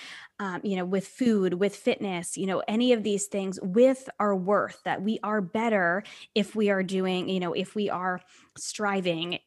[0.41, 4.35] um, you know, with food, with fitness, you know, any of these things, with our
[4.35, 6.03] worth, that we are better
[6.35, 8.21] if we are doing, you know, if we are
[8.57, 9.39] striving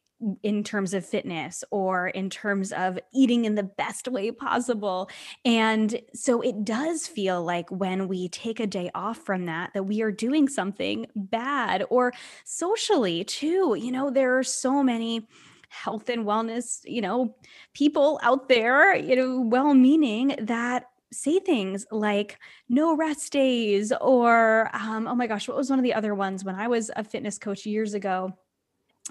[0.42, 5.10] in terms of fitness or in terms of eating in the best way possible.
[5.46, 9.84] And so it does feel like when we take a day off from that, that
[9.84, 12.14] we are doing something bad or
[12.46, 13.76] socially too.
[13.80, 15.28] You know, there are so many
[15.70, 17.36] health and wellness, you know,
[17.74, 24.70] people out there, you know, well meaning that say things like no rest days or
[24.74, 27.04] um, oh my gosh what was one of the other ones when i was a
[27.04, 28.32] fitness coach years ago?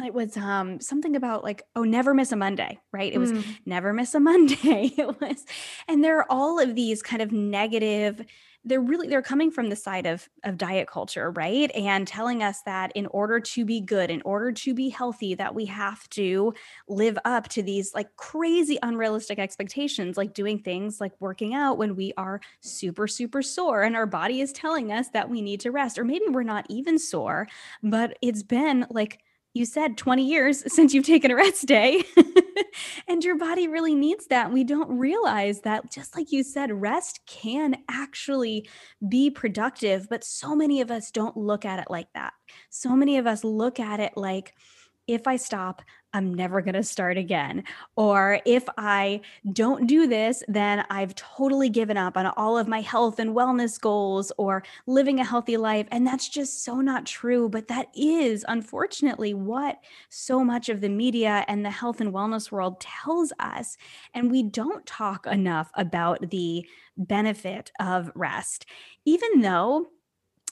[0.05, 3.13] It was um, something about like oh never miss a monday right?
[3.13, 3.45] It was mm.
[3.65, 4.93] never miss a monday.
[4.97, 5.45] It was
[5.89, 8.23] and there are all of these kind of negative
[8.67, 11.71] they're really they're coming from the side of of diet culture right?
[11.75, 15.55] And telling us that in order to be good in order to be healthy that
[15.55, 16.53] we have to
[16.89, 21.97] live up to these like crazy unrealistic expectations like doing things like working out when
[21.97, 25.71] we are super super sore and our body is telling us that we need to
[25.71, 27.47] rest or maybe we're not even sore
[27.83, 29.21] but it's been like
[29.57, 32.05] you said 20 years since you've taken a rest day
[33.09, 34.53] and your body really needs that.
[34.53, 38.69] We don't realize that, just like you said, rest can actually
[39.09, 42.35] be productive, but so many of us don't look at it like that.
[42.71, 44.53] So many of us look at it like,
[45.07, 45.83] if I stop,
[46.17, 47.63] I'm never going to start again.
[47.95, 49.21] Or if I
[49.53, 53.79] don't do this, then I've totally given up on all of my health and wellness
[53.79, 55.87] goals or living a healthy life.
[55.93, 57.51] And that's just so not true.
[57.51, 62.51] But that is unfortunately what so much of the media and the health and wellness
[62.51, 63.77] world tells us.
[64.15, 68.65] And we don't talk enough about the benefit of rest,
[69.05, 69.89] even though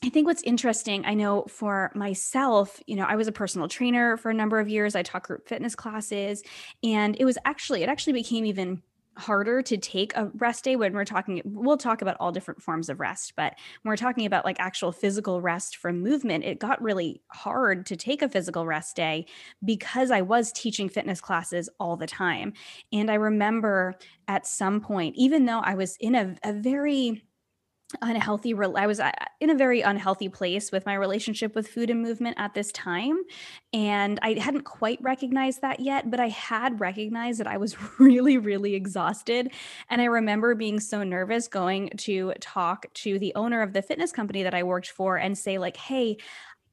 [0.02, 4.18] I think what's interesting, I know for myself, you know, I was a personal trainer
[4.18, 4.94] for a number of years.
[4.94, 6.42] I taught group fitness classes,
[6.82, 8.82] and it was actually, it actually became even
[9.16, 12.88] harder to take a rest day when we're talking we'll talk about all different forms
[12.88, 16.82] of rest but when we're talking about like actual physical rest from movement it got
[16.82, 19.24] really hard to take a physical rest day
[19.64, 22.54] because I was teaching fitness classes all the time
[22.92, 23.94] and I remember
[24.26, 27.24] at some point even though I was in a, a very
[28.02, 32.02] unhealthy i was uh, in a very unhealthy place with my relationship with food and
[32.02, 33.18] movement at this time
[33.72, 38.38] and i hadn't quite recognized that yet but i had recognized that i was really
[38.38, 39.50] really exhausted
[39.90, 44.12] and i remember being so nervous going to talk to the owner of the fitness
[44.12, 46.16] company that i worked for and say like hey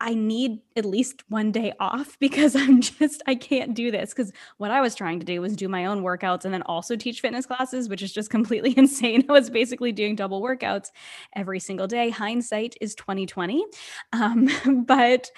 [0.02, 4.10] I need at least one day off because I'm just, I can't do this.
[4.10, 6.96] Because what I was trying to do was do my own workouts and then also
[6.96, 9.24] teach fitness classes, which is just completely insane.
[9.30, 10.88] I was basically doing double workouts
[11.36, 12.10] every single day.
[12.10, 13.64] Hindsight is 2020.
[14.12, 14.50] Um,
[14.88, 15.30] but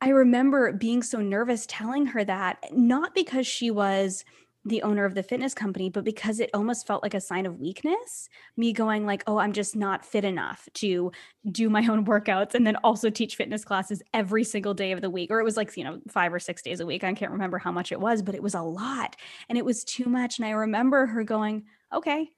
[0.00, 4.24] I remember being so nervous telling her that, not because she was,
[4.64, 7.58] the owner of the fitness company but because it almost felt like a sign of
[7.58, 11.10] weakness me going like oh i'm just not fit enough to
[11.50, 15.10] do my own workouts and then also teach fitness classes every single day of the
[15.10, 17.32] week or it was like you know 5 or 6 days a week i can't
[17.32, 19.16] remember how much it was but it was a lot
[19.48, 22.30] and it was too much and i remember her going okay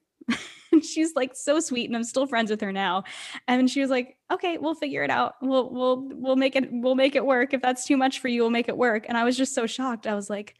[0.71, 3.03] and she's like so sweet and I'm still friends with her now.
[3.47, 5.35] And she was like, "Okay, we'll figure it out.
[5.41, 7.53] We'll we'll we'll make it we'll make it work.
[7.53, 9.67] If that's too much for you, we'll make it work." And I was just so
[9.67, 10.07] shocked.
[10.07, 10.55] I was like,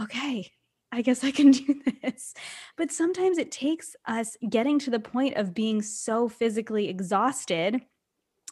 [0.00, 0.52] "Okay,
[0.92, 2.34] I guess I can do this.
[2.76, 7.80] But sometimes it takes us getting to the point of being so physically exhausted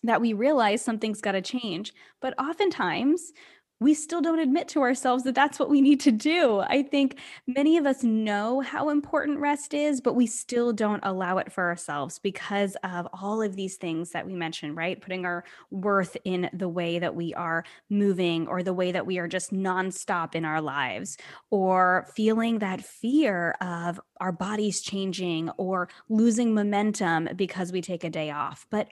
[0.03, 1.92] that we realize something's got to change.
[2.22, 3.33] But oftentimes,
[3.80, 6.60] we still don't admit to ourselves that that's what we need to do.
[6.60, 11.38] I think many of us know how important rest is, but we still don't allow
[11.38, 15.00] it for ourselves because of all of these things that we mentioned, right?
[15.00, 19.18] Putting our worth in the way that we are moving or the way that we
[19.18, 21.16] are just nonstop in our lives,
[21.50, 28.10] or feeling that fear of our bodies changing or losing momentum because we take a
[28.10, 28.66] day off.
[28.70, 28.88] But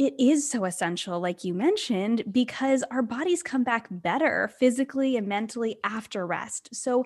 [0.00, 5.28] it is so essential, like you mentioned, because our bodies come back better physically and
[5.28, 6.70] mentally after rest.
[6.74, 7.04] So,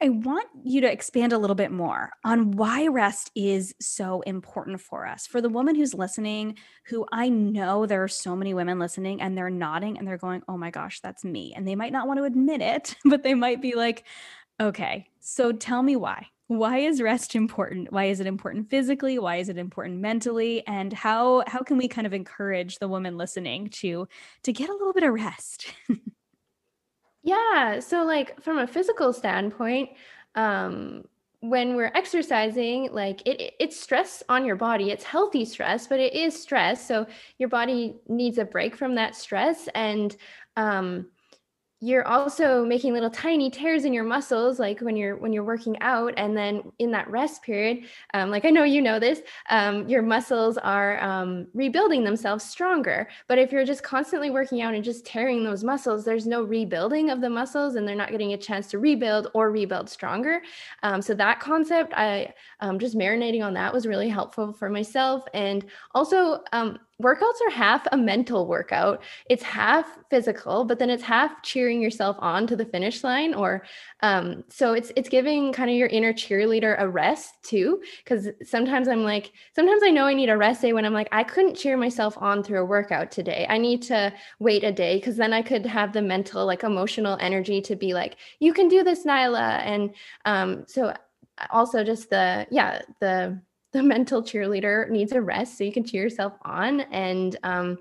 [0.00, 4.80] I want you to expand a little bit more on why rest is so important
[4.80, 5.26] for us.
[5.26, 9.36] For the woman who's listening, who I know there are so many women listening and
[9.36, 11.52] they're nodding and they're going, oh my gosh, that's me.
[11.56, 14.04] And they might not want to admit it, but they might be like,
[14.60, 17.92] okay, so tell me why why is rest important?
[17.92, 19.18] Why is it important physically?
[19.18, 20.66] Why is it important mentally?
[20.66, 24.08] And how how can we kind of encourage the woman listening to
[24.44, 25.72] to get a little bit of rest?
[27.22, 29.90] Yeah so like from a physical standpoint
[30.34, 31.04] um
[31.40, 34.90] when we're exercising like it it's stress on your body.
[34.90, 36.86] It's healthy stress but it is stress.
[36.86, 37.06] So
[37.38, 39.68] your body needs a break from that stress.
[39.74, 40.16] And
[40.56, 41.08] um
[41.80, 45.76] you're also making little tiny tears in your muscles like when you're when you're working
[45.80, 49.88] out and then in that rest period um, like i know you know this um,
[49.88, 53.08] your muscles are um, rebuilding themselves stronger.
[53.26, 57.10] But if you're just constantly working out and just tearing those muscles there's no rebuilding
[57.10, 60.42] of the muscles and they're not getting a chance to rebuild or rebuild stronger.
[60.82, 65.24] Um, so that concept i um, just marinating on that was really helpful for myself.
[65.34, 65.64] And
[65.94, 69.02] also um, workouts are half a mental workout.
[69.30, 73.34] It's half physical, but then it's half cheering yourself on to the finish line.
[73.34, 73.64] Or
[74.00, 77.80] um, so it's it's giving kind of your inner cheerleader a rest too.
[78.02, 81.08] Because sometimes I'm like, sometimes I know I need a rest day when I'm like,
[81.12, 83.46] I couldn't cheer myself on through a workout today.
[83.48, 87.16] I need to wait a day because then I could have the mental, like emotional
[87.20, 89.60] energy to be like, you can do this, Nyla.
[89.64, 90.92] And um, so
[91.50, 93.40] also just the yeah the
[93.78, 96.80] the mental cheerleader needs a rest so you can cheer yourself on.
[96.80, 97.78] And um,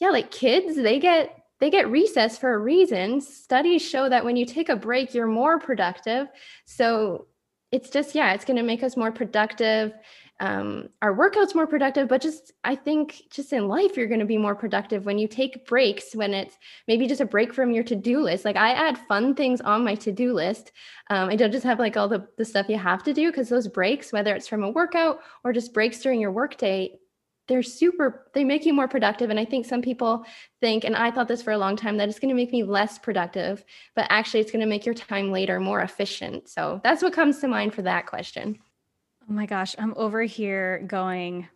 [0.00, 3.20] yeah like kids they get they get recess for a reason.
[3.20, 6.28] Studies show that when you take a break you're more productive.
[6.66, 7.28] So
[7.72, 9.92] it's just yeah it's going to make us more productive
[10.40, 14.26] um, our workouts more productive but just i think just in life you're going to
[14.26, 17.84] be more productive when you take breaks when it's maybe just a break from your
[17.84, 18.44] to-do list.
[18.44, 20.72] Like i add fun things on my to-do list.
[21.08, 23.48] Um, i don't just have like all the, the stuff you have to do because
[23.48, 26.98] those breaks whether it's from a workout or just breaks during your workday
[27.48, 29.30] they're super they make you more productive.
[29.30, 30.26] And i think some people
[30.60, 32.62] think and i thought this for a long time that it's going to make me
[32.62, 36.48] less productive but actually it's going to make your time later more efficient.
[36.50, 38.58] So that's what comes to mind for that question
[39.28, 41.48] Oh my gosh, I'm over here going,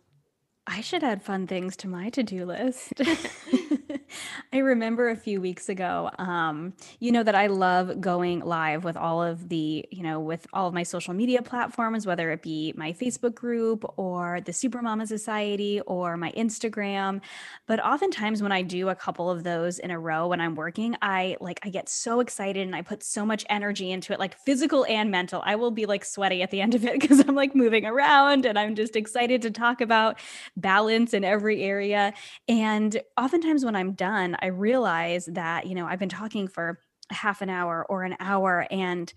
[0.67, 2.93] I should add fun things to my to do list.
[4.53, 8.97] I remember a few weeks ago, um, you know, that I love going live with
[8.97, 12.73] all of the, you know, with all of my social media platforms, whether it be
[12.75, 17.21] my Facebook group or the Supermama Society or my Instagram.
[17.67, 20.95] But oftentimes when I do a couple of those in a row when I'm working,
[21.01, 24.37] I like, I get so excited and I put so much energy into it, like
[24.39, 25.41] physical and mental.
[25.45, 28.45] I will be like sweaty at the end of it because I'm like moving around
[28.45, 30.19] and I'm just excited to talk about
[30.57, 32.13] balance in every area.
[32.47, 36.79] And oftentimes when I'm done, I realize that, you know, I've been talking for
[37.11, 39.13] half an hour or an hour and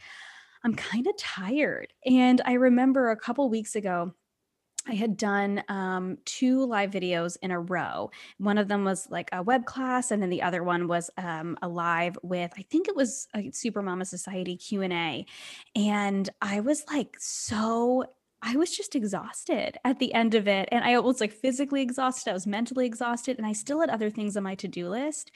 [0.63, 1.95] I'm kind of tired.
[2.05, 4.13] And I remember a couple weeks ago,
[4.87, 8.11] I had done um, two live videos in a row.
[8.37, 11.57] One of them was like a web class, and then the other one was um,
[11.63, 15.25] a live with I think it was a Super Mama Society Q and A,
[15.75, 18.05] and I was like so
[18.47, 20.69] I was just exhausted at the end of it.
[20.71, 22.29] And I was like physically exhausted.
[22.29, 23.39] I was mentally exhausted.
[23.39, 25.31] And I still had other things on my to do list.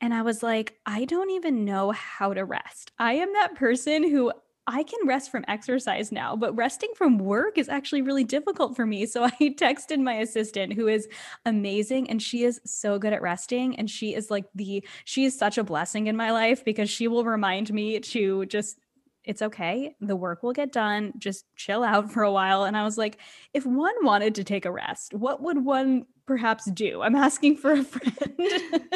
[0.00, 2.92] And I was like, I don't even know how to rest.
[3.00, 4.32] I am that person who
[4.68, 8.86] I can rest from exercise now, but resting from work is actually really difficult for
[8.86, 9.06] me.
[9.06, 11.08] So I texted my assistant, who is
[11.44, 13.76] amazing, and she is so good at resting.
[13.76, 17.08] And she is like the, she is such a blessing in my life because she
[17.08, 18.78] will remind me to just
[19.24, 19.94] it's okay.
[20.00, 21.12] The work will get done.
[21.18, 22.64] Just chill out for a while.
[22.64, 23.18] And I was like,
[23.54, 27.02] if one wanted to take a rest, what would one perhaps do?
[27.02, 28.88] I'm asking for a friend.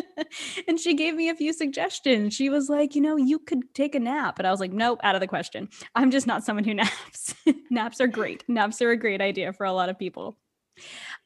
[0.67, 2.35] and she gave me a few suggestions.
[2.35, 4.37] She was like, you know, you could take a nap.
[4.37, 5.69] But I was like, nope, out of the question.
[5.95, 7.35] I'm just not someone who naps.
[7.71, 8.45] naps are great.
[8.49, 10.37] Naps are a great idea for a lot of people.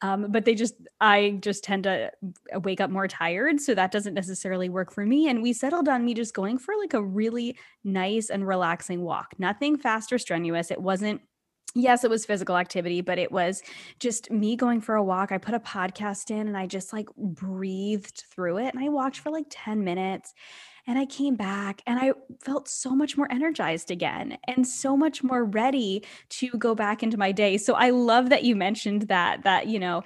[0.03, 2.11] Um, but they just, I just tend to
[2.55, 3.61] uh, wake up more tired.
[3.61, 5.29] So that doesn't necessarily work for me.
[5.29, 9.35] And we settled on me just going for like a really nice and relaxing walk,
[9.39, 10.71] nothing fast or strenuous.
[10.71, 11.21] It wasn't
[11.75, 13.63] yes, it was physical activity, but it was
[13.99, 15.33] just me going for a walk.
[15.33, 19.19] I put a podcast in and I just like breathed through it and I walked
[19.19, 20.35] for like 10 minutes
[20.87, 25.23] and I came back and I felt so much more energized again and so much
[25.23, 27.57] more ready to go back into my day.
[27.57, 30.03] So I love that you mentioned that, that, you know,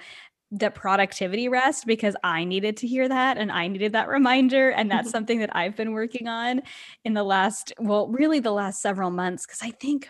[0.51, 4.69] the productivity rest because I needed to hear that and I needed that reminder.
[4.69, 6.61] And that's something that I've been working on
[7.03, 9.45] in the last, well, really the last several months.
[9.45, 10.09] Cause I think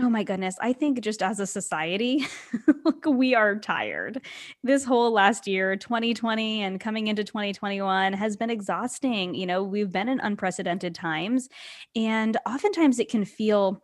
[0.00, 0.56] Oh my goodness.
[0.60, 2.26] I think just as a society,
[3.06, 4.20] we are tired.
[4.64, 9.36] This whole last year, 2020 and coming into 2021 has been exhausting.
[9.36, 11.48] You know, we've been in unprecedented times,
[11.94, 13.83] and oftentimes it can feel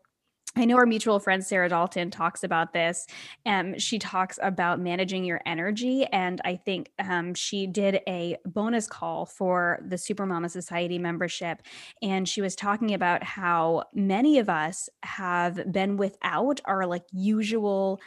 [0.57, 3.07] I know our mutual friend Sarah Dalton talks about this.
[3.47, 8.89] Um, she talks about managing your energy, and I think um, she did a bonus
[8.89, 11.63] call for the Supermama Society membership,
[12.03, 18.01] and she was talking about how many of us have been without our like usual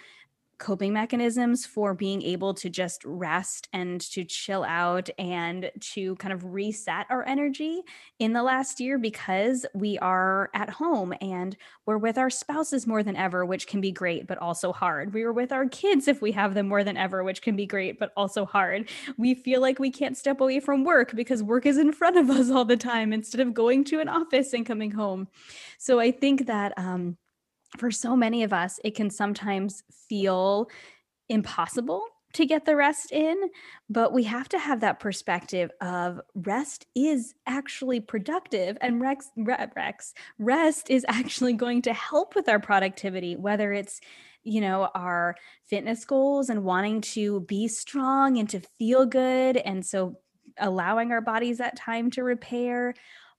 [0.64, 6.34] coping mechanisms for being able to just rest and to chill out and to kind
[6.34, 7.82] of reset our energy
[8.20, 13.04] in the last year because we are at home and we're with our spouses more
[13.04, 15.14] than ever, which can be great, but also hard.
[15.14, 17.66] We were with our kids if we have them more than ever, which can be
[17.66, 18.88] great, but also hard.
[19.18, 22.30] We feel like we can't step away from work because work is in front of
[22.30, 25.28] us all the time instead of going to an office and coming home.
[25.78, 27.18] So I think that, um,
[27.78, 30.70] for so many of us, it can sometimes feel
[31.30, 33.38] impossible to get the rest in,
[33.90, 40.14] but we have to have that perspective of rest is actually productive and Rex, Rex
[40.40, 44.02] rest is actually going to help with our productivity, whether it's
[44.44, 45.36] you know our
[45.70, 50.18] fitness goals and wanting to be strong and to feel good and so
[50.58, 52.94] allowing our bodies that time to repair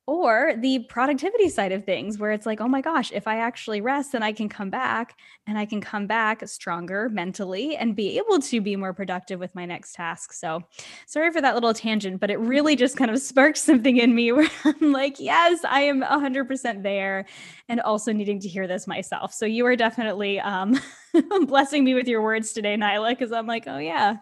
[0.07, 3.81] or the productivity side of things where it's like oh my gosh if i actually
[3.81, 8.19] rest then i can come back and i can come back stronger mentally and be
[8.19, 10.33] able to be more productive with my next task.
[10.33, 10.63] So
[11.07, 14.33] sorry for that little tangent but it really just kind of sparked something in me
[14.33, 17.25] where i'm like yes i am 100% there
[17.69, 19.33] and also needing to hear this myself.
[19.33, 20.79] So you are definitely um,
[21.47, 24.17] blessing me with your words today nyla because i'm like oh yeah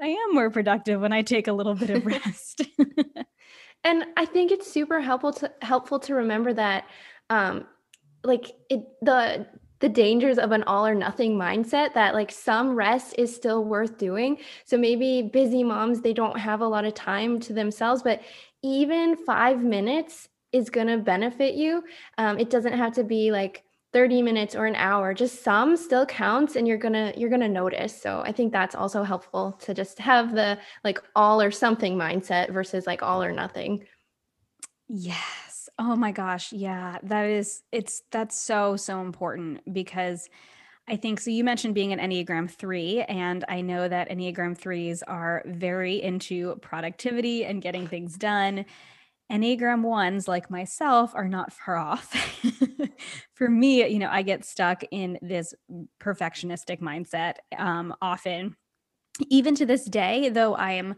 [0.00, 2.62] i am more productive when i take a little bit of rest
[3.84, 6.84] And I think it's super helpful to helpful to remember that
[7.30, 7.66] um
[8.24, 9.46] like it the
[9.80, 13.98] the dangers of an all or nothing mindset that like some rest is still worth
[13.98, 14.38] doing.
[14.64, 18.22] So maybe busy moms they don't have a lot of time to themselves, but
[18.62, 21.82] even 5 minutes is going to benefit you.
[22.16, 23.63] Um, it doesn't have to be like
[23.94, 27.98] 30 minutes or an hour just some still counts and you're gonna you're gonna notice
[27.98, 32.52] so i think that's also helpful to just have the like all or something mindset
[32.52, 33.84] versus like all or nothing
[34.88, 40.28] yes oh my gosh yeah that is it's that's so so important because
[40.86, 41.30] I think so.
[41.30, 46.56] You mentioned being an Enneagram 3, and I know that Enneagram 3s are very into
[46.56, 48.66] productivity and getting things done.
[49.32, 52.12] Enneagram 1s, like myself, are not far off.
[53.34, 55.54] For me, you know, I get stuck in this
[56.00, 58.56] perfectionistic mindset um, often.
[59.28, 60.96] Even to this day, though I am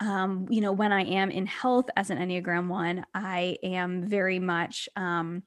[0.00, 4.38] um, you know, when I am in health as an Enneagram 1, I am very
[4.38, 5.42] much um,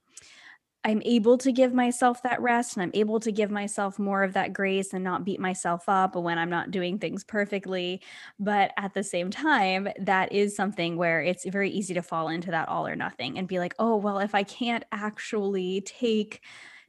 [0.84, 4.34] I'm able to give myself that rest and I'm able to give myself more of
[4.34, 8.01] that grace and not beat myself up when I'm not doing things perfectly.
[8.39, 12.51] But at the same time, that is something where it's very easy to fall into
[12.51, 16.41] that all or nothing and be like, oh, well, if I can't actually take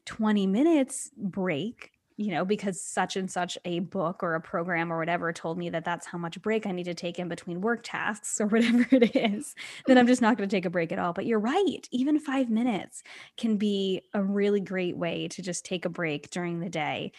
[0.07, 1.91] 20 minutes break
[2.23, 5.70] you know, because such and such a book or a program or whatever told me
[5.70, 8.87] that that's how much break I need to take in between work tasks or whatever
[8.91, 9.55] it is,
[9.87, 11.12] then I'm just not going to take a break at all.
[11.12, 11.89] But you're right.
[11.91, 13.03] Even five minutes
[13.37, 17.12] can be a really great way to just take a break during the day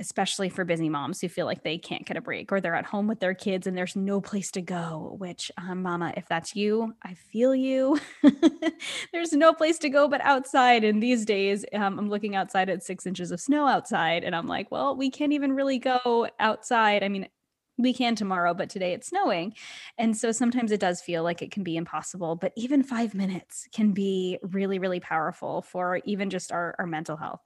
[0.00, 2.84] especially for busy moms who feel like they can't get a break or they're at
[2.84, 6.56] home with their kids and there's no place to go which um, mama if that's
[6.56, 7.98] you i feel you
[9.12, 12.82] there's no place to go but outside and these days um, i'm looking outside at
[12.82, 17.02] six inches of snow outside and i'm like well we can't even really go outside
[17.02, 17.28] i mean
[17.76, 19.54] we can tomorrow, but today it's snowing.
[19.98, 23.66] And so sometimes it does feel like it can be impossible, but even five minutes
[23.72, 27.40] can be really, really powerful for even just our, our mental health.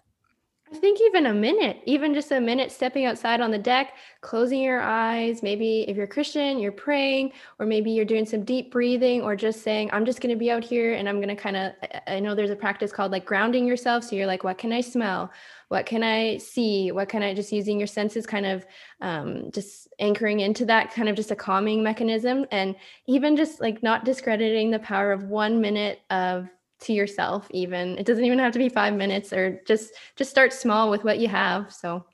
[0.70, 4.60] I think even a minute, even just a minute stepping outside on the deck, closing
[4.60, 5.42] your eyes.
[5.42, 9.62] Maybe if you're Christian, you're praying, or maybe you're doing some deep breathing, or just
[9.62, 11.72] saying, I'm just going to be out here and I'm going to kind of,
[12.06, 14.04] I know there's a practice called like grounding yourself.
[14.04, 15.32] So you're like, what can I smell?
[15.68, 16.92] What can I see?
[16.92, 18.66] What can I just using your senses, kind of
[19.00, 22.44] um, just anchoring into that kind of just a calming mechanism.
[22.50, 26.48] And even just like not discrediting the power of one minute of
[26.80, 27.98] to yourself even.
[27.98, 31.18] It doesn't even have to be five minutes or just just start small with what
[31.18, 32.04] you have so.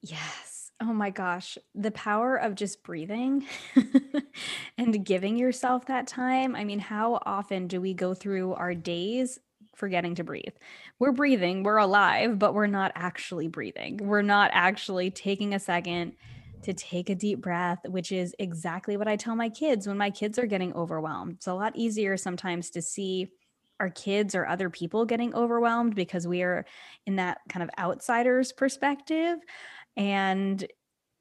[0.00, 0.70] Yes.
[0.80, 1.58] Oh my gosh.
[1.74, 3.46] The power of just breathing
[4.78, 6.56] and giving yourself that time.
[6.56, 9.38] I mean how often do we go through our days
[9.74, 10.54] forgetting to breathe?
[10.98, 13.98] We're breathing we're alive but we're not actually breathing.
[13.98, 16.14] We're not actually taking a second
[16.62, 20.10] to take a deep breath, which is exactly what I tell my kids when my
[20.10, 21.34] kids are getting overwhelmed.
[21.34, 23.28] It's a lot easier sometimes to see
[23.80, 26.64] our kids or other people getting overwhelmed because we are
[27.06, 29.38] in that kind of outsider's perspective.
[29.96, 30.64] And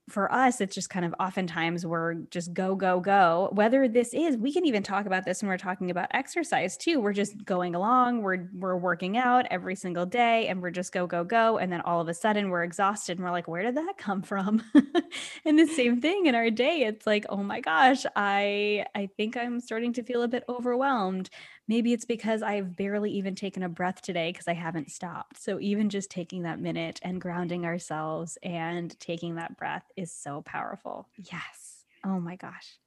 [0.10, 3.50] for us, it's just kind of oftentimes we're just go, go, go.
[3.54, 7.00] Whether this is, we can even talk about this when we're talking about exercise too.
[7.00, 11.08] We're just going along, we're we're working out every single day and we're just go,
[11.08, 11.58] go, go.
[11.58, 14.22] And then all of a sudden we're exhausted and we're like, where did that come
[14.22, 14.64] from?
[15.46, 16.82] and the same thing in our day.
[16.82, 21.30] It's like, oh my gosh, I I think I'm starting to feel a bit overwhelmed.
[21.68, 25.42] Maybe it's because I've barely even taken a breath today because I haven't stopped.
[25.42, 30.42] So even just taking that minute and grounding ourselves and taking that breath is so
[30.42, 31.08] powerful.
[31.18, 31.86] Yes.
[32.04, 32.78] Oh my gosh.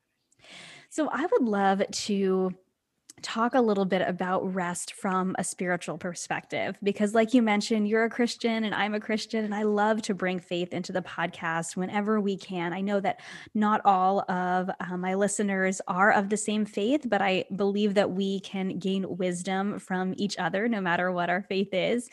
[0.90, 2.54] So I would love to
[3.24, 6.76] talk a little bit about rest from a spiritual perspective?
[6.82, 10.14] Because like you mentioned you're a christian and i'm a christian and i love to
[10.14, 12.72] bring faith into the podcast whenever we can.
[12.72, 13.20] I know that
[13.54, 18.10] not all of uh, my listeners are of the same faith but i believe that
[18.10, 22.10] we can gain wisdom from each other no matter what our faith is.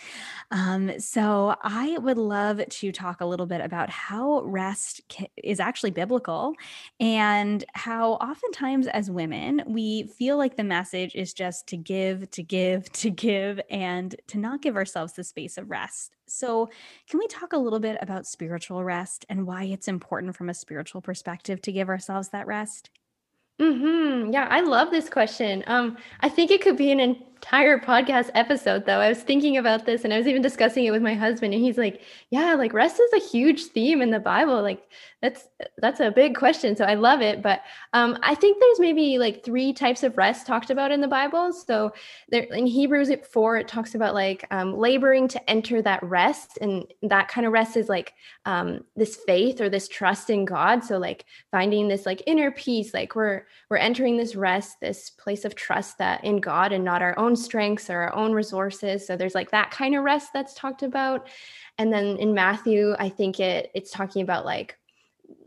[0.50, 5.02] Um, so i would love to talk a little bit about how rest
[5.36, 6.54] is actually biblical
[7.00, 12.30] and how oftentimes as women we feel like the message message is just to give,
[12.32, 16.16] to give, to give, and to not give ourselves the space of rest.
[16.28, 16.70] So,
[17.10, 20.54] can we talk a little bit about spiritual rest and why it's important from a
[20.54, 22.90] spiritual perspective to give ourselves that rest?
[23.60, 24.32] Mm-hmm.
[24.32, 25.64] Yeah, I love this question.
[25.68, 27.00] Um, I think it could be an
[27.42, 29.00] entire podcast episode though.
[29.00, 31.64] I was thinking about this and I was even discussing it with my husband and
[31.64, 34.62] he's like, "Yeah, like rest is a huge theme in the Bible.
[34.62, 34.84] Like
[35.24, 35.48] that's
[35.80, 37.62] that's a big question." So I love it, but
[37.94, 41.52] um I think there's maybe like three types of rest talked about in the Bible.
[41.52, 41.94] So
[42.30, 46.86] there in Hebrews 4 it talks about like um laboring to enter that rest and
[47.02, 48.14] that kind of rest is like
[48.46, 50.84] um this faith or this trust in God.
[50.84, 55.44] So like finding this like inner peace, like we're we're entering this rest, this place
[55.44, 59.08] of trust that in God and not our own own strengths or our own resources.
[59.08, 61.28] So there's like that kind of rest that's talked about.
[61.78, 64.78] And then in Matthew, I think it it's talking about like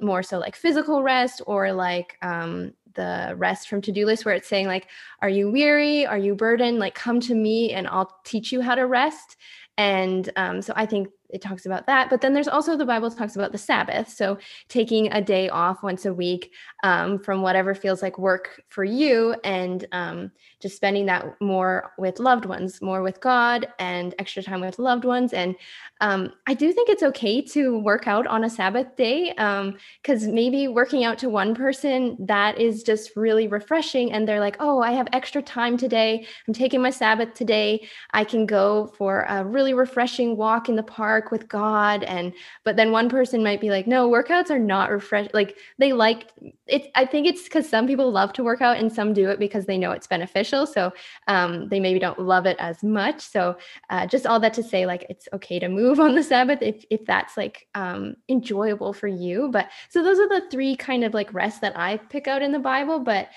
[0.01, 4.49] more so like physical rest or like um the rest from to-do list where it's
[4.49, 4.89] saying like
[5.21, 8.75] are you weary are you burdened like come to me and i'll teach you how
[8.75, 9.37] to rest
[9.77, 12.11] And um, so I think it talks about that.
[12.11, 14.09] But then there's also the Bible talks about the Sabbath.
[14.09, 16.53] So taking a day off once a week
[16.83, 22.21] um, from whatever feels like work for you and um, just spending that more with
[22.21, 25.33] loved ones, more with God and extra time with loved ones.
[25.33, 25.57] And
[26.01, 30.35] um, I do think it's okay to work out on a Sabbath day because um,
[30.35, 34.13] maybe working out to one person that is just really refreshing.
[34.13, 36.27] And they're like, oh, I have extra time today.
[36.47, 37.89] I'm taking my Sabbath today.
[38.13, 42.03] I can go for a really refreshing walk in the park with God.
[42.05, 42.33] And
[42.65, 45.29] but then one person might be like, no, workouts are not refresh.
[45.33, 46.31] Like they like
[46.67, 46.91] it.
[46.95, 49.67] I think it's because some people love to work out and some do it because
[49.67, 50.67] they know it's beneficial.
[50.67, 50.93] So
[51.29, 53.21] um, they maybe don't love it as much.
[53.21, 53.57] So
[53.91, 56.85] uh, just all that to say, like it's okay to move on the Sabbath if
[56.91, 59.49] if that's like um, enjoyable for you.
[59.53, 62.53] But so those are the three kind of like rests that I pick out in
[62.53, 63.01] the Bible.
[63.01, 63.29] But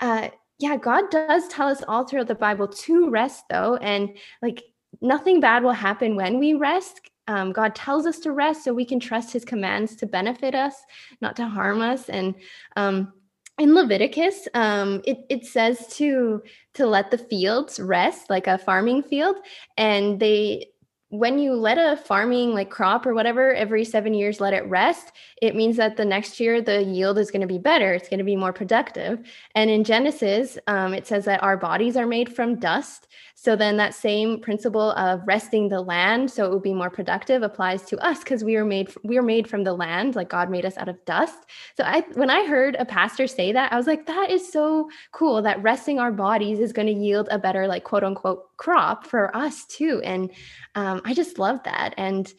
[0.00, 0.28] uh,
[0.58, 4.62] yeah, God does tell us all throughout the Bible to rest though, and like
[5.00, 7.00] nothing bad will happen when we rest.
[7.28, 10.74] Um, God tells us to rest so we can trust his commands to benefit us,
[11.20, 12.08] not to harm us.
[12.08, 12.34] And
[12.76, 13.12] um,
[13.58, 16.42] in Leviticus, um, it, it says to
[16.74, 19.36] to let the fields rest, like a farming field,
[19.76, 20.66] and they
[21.12, 25.12] when you let a farming like crop or whatever every seven years let it rest
[25.42, 27.92] it means that the next year the yield is going to be better.
[27.92, 29.20] It's going to be more productive.
[29.54, 33.08] And in genesis um, it says that our bodies are made from dust
[33.42, 37.42] so then that same principle of resting the land so it would be more productive
[37.42, 40.48] applies to us because we were made we were made from the land like God
[40.48, 41.34] made us out of dust.
[41.76, 44.88] So I when I heard a pastor say that I was like that is so
[45.10, 49.08] cool that resting our bodies is going to yield a better like quote unquote crop
[49.08, 50.00] for us too.
[50.04, 50.30] And
[50.76, 51.94] um, I just love that.
[51.96, 52.32] And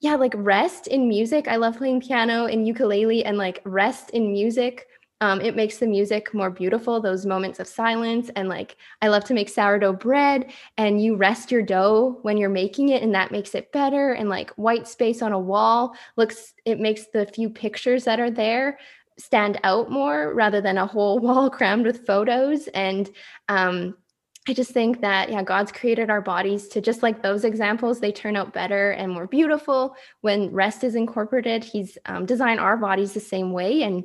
[0.00, 1.48] yeah like rest in music.
[1.48, 4.88] I love playing piano and ukulele and like rest in music
[5.20, 8.30] um, it makes the music more beautiful, those moments of silence.
[8.36, 12.50] And like, I love to make sourdough bread, and you rest your dough when you're
[12.50, 14.12] making it, and that makes it better.
[14.12, 18.30] And like, white space on a wall looks, it makes the few pictures that are
[18.30, 18.78] there
[19.18, 22.66] stand out more rather than a whole wall crammed with photos.
[22.68, 23.08] And
[23.48, 23.96] um,
[24.46, 28.12] I just think that, yeah, God's created our bodies to just like those examples, they
[28.12, 31.64] turn out better and more beautiful when rest is incorporated.
[31.64, 33.82] He's um, designed our bodies the same way.
[33.84, 34.04] And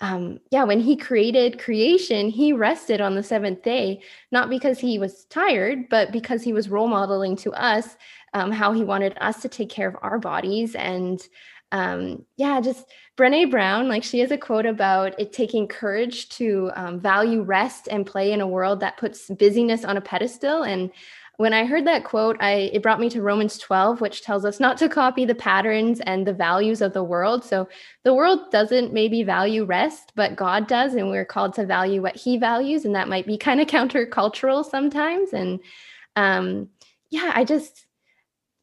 [0.00, 4.00] um, yeah, when he created creation, he rested on the seventh day,
[4.32, 7.96] not because he was tired, but because he was role modeling to us
[8.32, 10.74] um, how he wanted us to take care of our bodies.
[10.74, 11.20] And
[11.72, 12.86] um, yeah, just
[13.16, 17.86] Brene Brown, like she has a quote about it taking courage to um, value rest
[17.90, 20.62] and play in a world that puts busyness on a pedestal.
[20.62, 20.90] And
[21.40, 24.60] when I heard that quote, I it brought me to Romans 12, which tells us
[24.60, 27.46] not to copy the patterns and the values of the world.
[27.46, 27.66] So
[28.04, 32.14] the world doesn't maybe value rest, but God does, and we're called to value what
[32.14, 35.32] He values, and that might be kind of countercultural sometimes.
[35.32, 35.60] And
[36.14, 36.68] um,
[37.08, 37.86] yeah, I just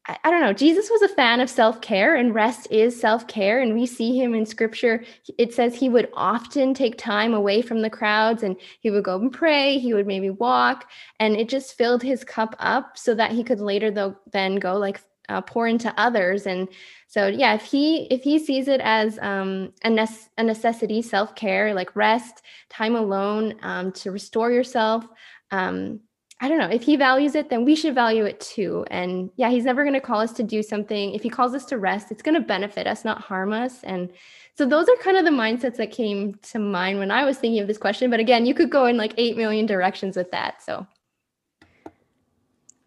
[0.07, 0.53] I, don't know.
[0.53, 3.61] Jesus was a fan of self care, and rest is self care.
[3.61, 5.03] And we see him in scripture.
[5.37, 9.19] It says he would often take time away from the crowds and he would go
[9.19, 9.77] and pray.
[9.77, 10.89] He would maybe walk,
[11.19, 14.77] and it just filled his cup up so that he could later, though, then go
[14.77, 16.47] like uh, pour into others.
[16.47, 16.69] And
[17.07, 21.35] so, yeah, if he if he sees it as um, a, ne- a necessity, self
[21.35, 25.05] care, like rest, time alone um, to restore yourself.
[25.51, 26.01] Um,
[26.39, 26.69] I don't know.
[26.69, 28.85] If he values it, then we should value it too.
[28.91, 31.13] And yeah, he's never going to call us to do something.
[31.13, 33.83] If he calls us to rest, it's going to benefit us, not harm us.
[33.83, 34.11] And
[34.55, 37.59] so those are kind of the mindsets that came to mind when I was thinking
[37.59, 38.11] of this question.
[38.11, 40.61] But again, you could go in like 8 million directions with that.
[40.61, 40.85] So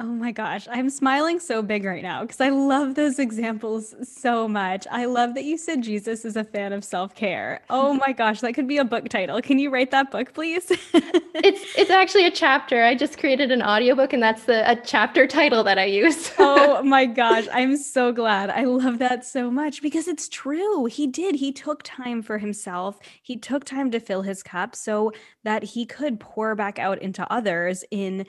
[0.02, 4.48] Oh my gosh, I'm smiling so big right now because I love those examples so
[4.48, 4.86] much.
[4.90, 7.60] I love that you said Jesus is a fan of self-care.
[7.68, 9.42] Oh my gosh, that could be a book title.
[9.42, 10.70] Can you write that book, please?
[10.94, 12.82] it's it's actually a chapter.
[12.82, 16.32] I just created an audiobook and that's the a chapter title that I use.
[16.38, 18.48] oh my gosh, I'm so glad.
[18.48, 20.86] I love that so much because it's true.
[20.86, 21.34] He did.
[21.34, 22.98] He took time for himself.
[23.20, 25.12] He took time to fill his cup so
[25.44, 28.24] that he could pour back out into others in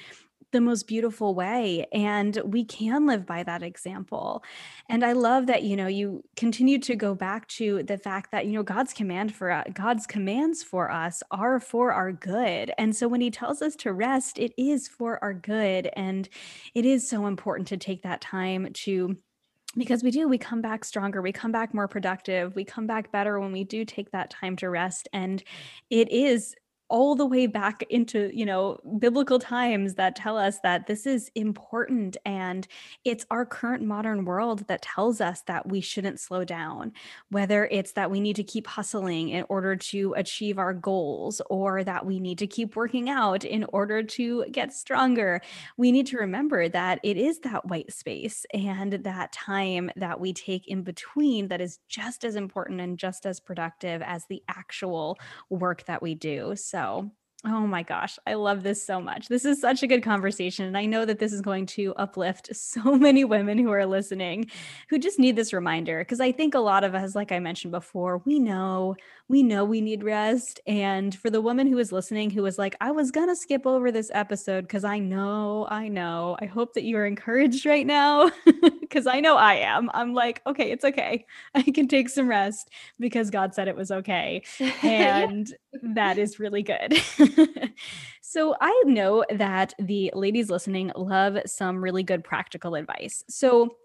[0.51, 4.43] the most beautiful way and we can live by that example.
[4.89, 8.45] And i love that you know you continue to go back to the fact that
[8.45, 12.71] you know god's command for us god's commands for us are for our good.
[12.77, 16.27] And so when he tells us to rest it is for our good and
[16.75, 19.15] it is so important to take that time to
[19.77, 23.11] because we do we come back stronger we come back more productive we come back
[23.11, 25.43] better when we do take that time to rest and
[25.89, 26.55] it is
[26.91, 31.31] all the way back into, you know, biblical times that tell us that this is
[31.35, 32.17] important.
[32.25, 32.67] And
[33.05, 36.91] it's our current modern world that tells us that we shouldn't slow down,
[37.29, 41.83] whether it's that we need to keep hustling in order to achieve our goals or
[41.85, 45.41] that we need to keep working out in order to get stronger.
[45.77, 50.33] We need to remember that it is that white space and that time that we
[50.33, 55.17] take in between that is just as important and just as productive as the actual
[55.49, 56.53] work that we do.
[56.57, 57.11] So, so
[57.43, 59.27] Oh my gosh, I love this so much.
[59.27, 60.65] This is such a good conversation.
[60.65, 64.45] And I know that this is going to uplift so many women who are listening
[64.89, 65.99] who just need this reminder.
[65.99, 68.95] Because I think a lot of us, like I mentioned before, we know,
[69.27, 70.59] we know we need rest.
[70.67, 73.65] And for the woman who is listening who was like, I was going to skip
[73.65, 77.87] over this episode because I know, I know, I hope that you are encouraged right
[77.87, 78.29] now
[78.81, 79.89] because I know I am.
[79.95, 81.25] I'm like, okay, it's okay.
[81.55, 82.69] I can take some rest
[82.99, 84.43] because God said it was okay.
[84.83, 85.79] And yeah.
[85.95, 87.01] that is really good.
[88.21, 93.23] so I know that the ladies listening love some really good practical advice.
[93.29, 93.75] So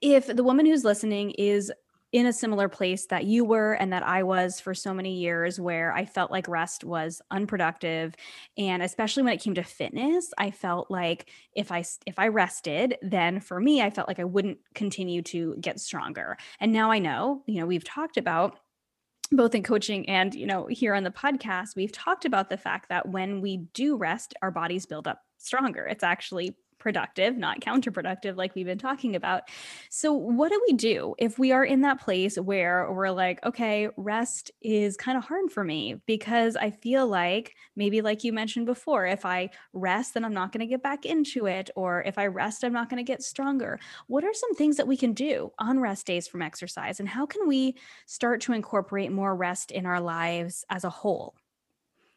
[0.00, 1.72] if the woman who's listening is
[2.12, 5.58] in a similar place that you were and that I was for so many years
[5.58, 8.14] where I felt like rest was unproductive
[8.58, 12.98] and especially when it came to fitness I felt like if I if I rested
[13.00, 16.98] then for me I felt like I wouldn't continue to get stronger and now I
[16.98, 18.58] know you know we've talked about
[19.32, 22.88] both in coaching and you know here on the podcast we've talked about the fact
[22.88, 25.86] that when we do rest our bodies build up stronger.
[25.86, 29.44] It's actually productive, not counterproductive, like we've been talking about.
[29.88, 33.88] So, what do we do if we are in that place where we're like, okay,
[33.96, 38.66] rest is kind of hard for me because I feel like maybe, like you mentioned
[38.66, 41.70] before, if I rest, then I'm not going to get back into it.
[41.76, 43.78] Or if I rest, I'm not going to get stronger.
[44.08, 46.98] What are some things that we can do on rest days from exercise?
[46.98, 47.76] And how can we
[48.06, 51.36] start to incorporate more rest in our lives as a whole?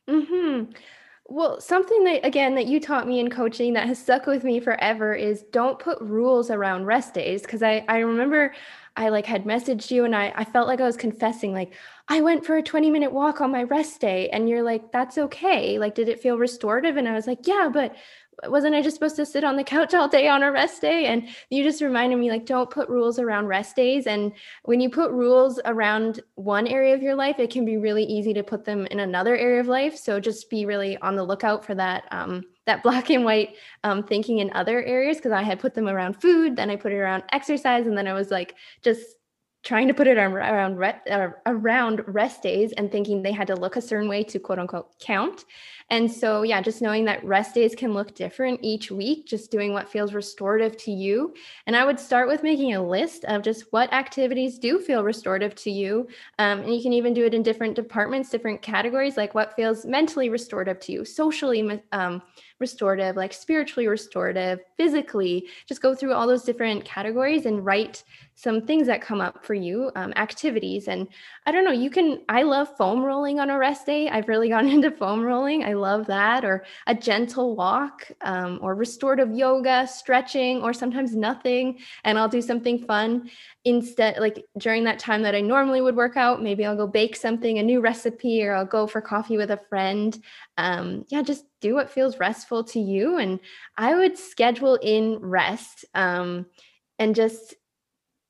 [0.09, 0.63] Hmm.
[1.27, 4.59] Well, something that again that you taught me in coaching that has stuck with me
[4.59, 8.53] forever is don't put rules around rest days because I I remember
[8.95, 11.73] I like had messaged you and I I felt like I was confessing like
[12.07, 15.17] I went for a 20 minute walk on my rest day and you're like that's
[15.17, 15.79] okay.
[15.79, 16.95] Like did it feel restorative?
[16.95, 17.95] And I was like yeah but
[18.43, 21.05] wasn't I just supposed to sit on the couch all day on a rest day?
[21.05, 24.07] And you just reminded me, like, don't put rules around rest days.
[24.07, 24.33] And
[24.63, 28.33] when you put rules around one area of your life, it can be really easy
[28.33, 29.97] to put them in another area of life.
[29.97, 32.05] So just be really on the lookout for that.
[32.11, 35.87] Um, that black and white um, thinking in other areas because I had put them
[35.87, 39.15] around food, then I put it around exercise, and then I was like just
[39.65, 43.75] trying to put it around uh, around rest days and thinking they had to look
[43.75, 45.43] a certain way to quote unquote count.
[45.89, 49.71] And so yeah, just knowing that rest days can look different each week, just doing
[49.71, 51.33] what feels restorative to you.
[51.67, 55.53] And I would start with making a list of just what activities do feel restorative
[55.55, 56.07] to you.
[56.39, 59.85] Um, and you can even do it in different departments, different categories, like what feels
[59.85, 62.21] mentally restorative to you, socially um,
[62.59, 65.47] restorative, like spiritually restorative, physically.
[65.67, 68.03] Just go through all those different categories and write
[68.35, 70.87] some things that come up for you, um, activities.
[70.87, 71.07] And
[71.45, 74.09] I don't know, you can, I love foam rolling on a rest day.
[74.09, 75.63] I've really gotten into foam rolling.
[75.63, 81.79] I love that, or a gentle walk, um, or restorative yoga, stretching, or sometimes nothing.
[82.03, 83.29] And I'll do something fun
[83.63, 86.41] instead, like during that time that I normally would work out.
[86.41, 89.61] Maybe I'll go bake something, a new recipe, or I'll go for coffee with a
[89.69, 90.17] friend.
[90.57, 93.17] Um, yeah, just do what feels restful to you.
[93.17, 93.39] And
[93.77, 96.45] I would schedule in rest um,
[96.99, 97.55] and just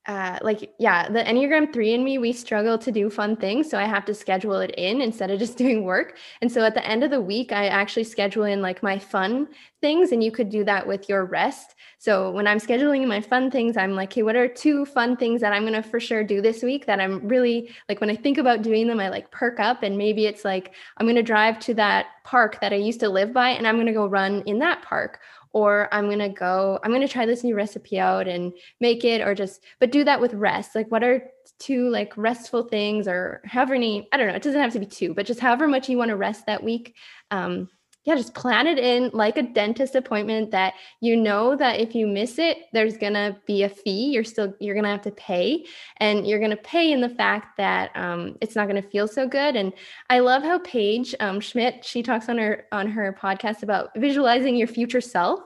[0.06, 3.78] uh, like yeah the enneagram 3 in me we struggle to do fun things so
[3.78, 6.16] i have to schedule it in instead of just doing work.
[6.40, 9.48] And so at the end of the week i actually schedule in like my fun
[9.80, 11.74] things and you could do that with your rest.
[11.98, 15.40] So when i'm scheduling my fun things i'm like hey what are two fun things
[15.40, 18.16] that i'm going to for sure do this week that i'm really like when i
[18.16, 21.22] think about doing them i like perk up and maybe it's like i'm going to
[21.22, 24.06] drive to that park that i used to live by and i'm going to go
[24.06, 25.20] run in that park
[25.56, 29.06] or I'm going to go, I'm going to try this new recipe out and make
[29.06, 30.74] it, or just, but do that with rest.
[30.74, 34.60] Like, what are two like restful things, or however many, I don't know, it doesn't
[34.60, 36.94] have to be two, but just however much you want to rest that week.
[37.30, 37.70] Um,
[38.06, 42.06] yeah, just plan it in like a dentist appointment that you know that if you
[42.06, 44.12] miss it, there's gonna be a fee.
[44.12, 47.90] You're still you're gonna have to pay, and you're gonna pay in the fact that
[47.96, 49.56] um, it's not gonna feel so good.
[49.56, 49.72] And
[50.08, 54.54] I love how Paige um, Schmidt she talks on her on her podcast about visualizing
[54.54, 55.40] your future self.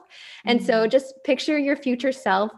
[0.45, 0.67] And mm-hmm.
[0.67, 2.51] so just picture your future self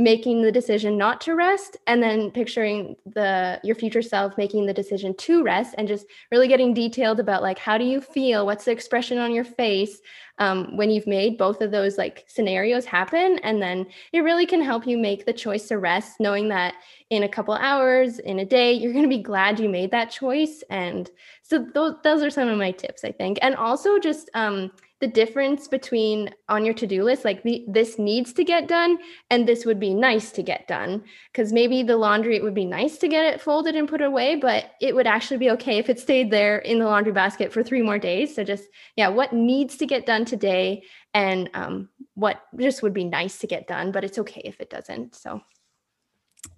[0.00, 4.72] making the decision not to rest and then picturing the your future self making the
[4.72, 8.46] decision to rest and just really getting detailed about like how do you feel?
[8.46, 10.00] What's the expression on your face
[10.38, 13.38] um, when you've made both of those like scenarios happen?
[13.42, 16.74] And then it really can help you make the choice to rest knowing that
[17.10, 20.10] in a couple hours in a day you're going to be glad you made that
[20.10, 20.64] choice.
[20.70, 21.10] And
[21.42, 23.38] so those those are some of my tips i think.
[23.42, 24.70] And also just um
[25.00, 28.98] the difference between on your to-do list like the, this needs to get done
[29.30, 32.66] and this would be nice to get done because maybe the laundry it would be
[32.66, 35.88] nice to get it folded and put away but it would actually be okay if
[35.88, 38.64] it stayed there in the laundry basket for three more days so just
[38.96, 40.82] yeah what needs to get done today
[41.14, 44.70] and um, what just would be nice to get done but it's okay if it
[44.70, 45.40] doesn't so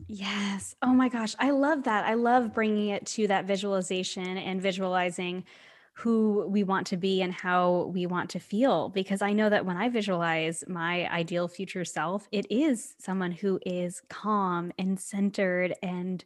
[0.06, 0.76] Yes.
[0.82, 1.34] Oh my gosh.
[1.38, 2.04] I love that.
[2.04, 5.44] I love bringing it to that visualization and visualizing
[5.94, 8.88] who we want to be and how we want to feel.
[8.88, 13.60] Because I know that when I visualize my ideal future self, it is someone who
[13.66, 16.24] is calm and centered and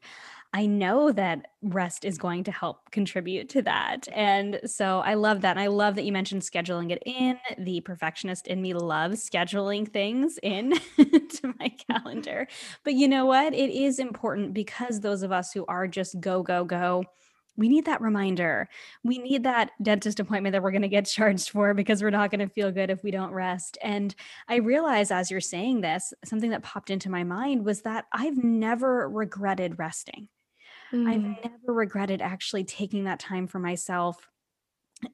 [0.57, 4.09] I know that rest is going to help contribute to that.
[4.11, 5.51] And so I love that.
[5.51, 7.39] And I love that you mentioned scheduling it in.
[7.59, 12.49] The perfectionist in me loves scheduling things in to my calendar.
[12.85, 13.53] But you know what?
[13.53, 17.05] It is important because those of us who are just go, go, go,
[17.57, 18.69] we need that reminder.
[19.03, 22.31] We need that dentist appointment that we're going to get charged for because we're not
[22.31, 23.79] going to feel good if we don't rest.
[23.83, 24.15] And
[24.49, 28.43] I realize as you're saying this, something that popped into my mind was that I've
[28.43, 30.29] never regretted resting.
[30.93, 31.09] Mm.
[31.09, 34.29] I've never regretted actually taking that time for myself.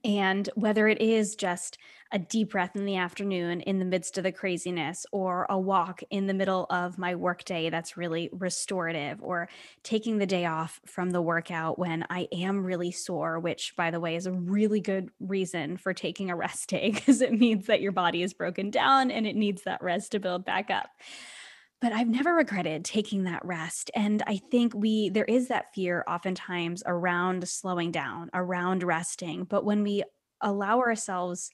[0.05, 1.77] And whether it is just
[2.13, 6.03] a deep breath in the afternoon in the midst of the craziness, or a walk
[6.11, 9.49] in the middle of my workday that's really restorative, or
[9.83, 13.99] taking the day off from the workout when I am really sore, which, by the
[13.99, 17.81] way, is a really good reason for taking a rest day because it means that
[17.81, 20.91] your body is broken down and it needs that rest to build back up
[21.83, 23.91] but I've never regretted taking that rest.
[23.97, 29.43] And I think we, there is that fear oftentimes around slowing down, around resting.
[29.43, 30.05] But when we
[30.41, 31.51] allow ourselves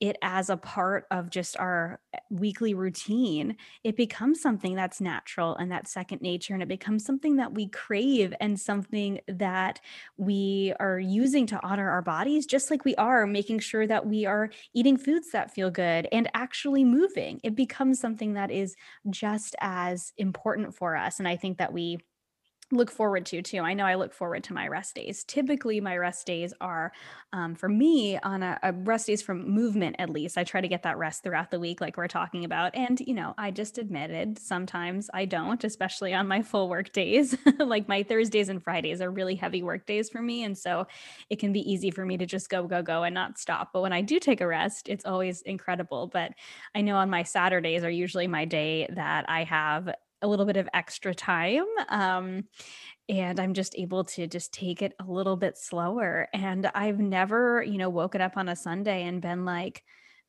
[0.00, 5.56] it as a part of just our eh, weekly routine, it becomes something that's natural
[5.56, 6.54] and that's second nature.
[6.54, 9.80] And it becomes something that we crave and something that
[10.16, 14.26] we are using to honor our bodies, just like we are making sure that we
[14.26, 17.40] are eating foods that feel good and actually moving.
[17.42, 18.76] It becomes something that is
[19.10, 21.18] just as important for us.
[21.18, 21.98] And I think that we
[22.72, 23.60] look forward to too.
[23.60, 25.22] I know I look forward to my rest days.
[25.22, 26.92] Typically, my rest days are
[27.32, 30.36] um, for me on a, a, rest days from movement at least.
[30.36, 32.74] I try to get that rest throughout the week, like we're talking about.
[32.74, 37.36] And you know, I just admitted sometimes I don't, especially on my full work days.
[37.58, 40.86] like my Thursdays and Fridays are really heavy work days for me, and so
[41.30, 43.70] it can be easy for me to just go, go, go, and not stop.
[43.72, 46.08] But when I do take a rest, it's always incredible.
[46.08, 46.32] But
[46.74, 49.88] I know on my Saturdays are usually my day that I have
[50.22, 51.66] a little bit of extra time.
[51.88, 52.44] Um,
[53.08, 56.28] and I'm just able to just take it a little bit slower.
[56.32, 59.82] And I've never, you know, woken up on a Sunday and been like,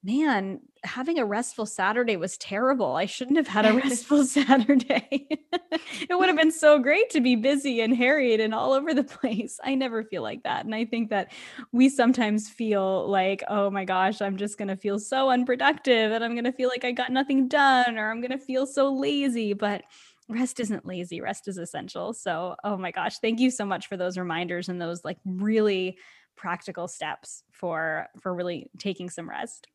[0.08, 2.96] man, having a restful Saturday was terrible.
[2.96, 5.28] I shouldn't have had a restful Saturday.
[5.30, 9.04] it would have been so great to be busy and harried and all over the
[9.04, 9.60] place.
[9.62, 10.64] I never feel like that.
[10.64, 11.34] And I think that
[11.74, 16.24] we sometimes feel like, oh my gosh, I'm just going to feel so unproductive and
[16.24, 18.94] I'm going to feel like I got nothing done or I'm going to feel so
[18.94, 19.52] lazy.
[19.52, 19.84] But
[20.30, 22.14] rest isn't lazy, rest is essential.
[22.14, 25.98] So, oh my gosh, thank you so much for those reminders and those like really
[26.38, 29.68] practical steps for for really taking some rest.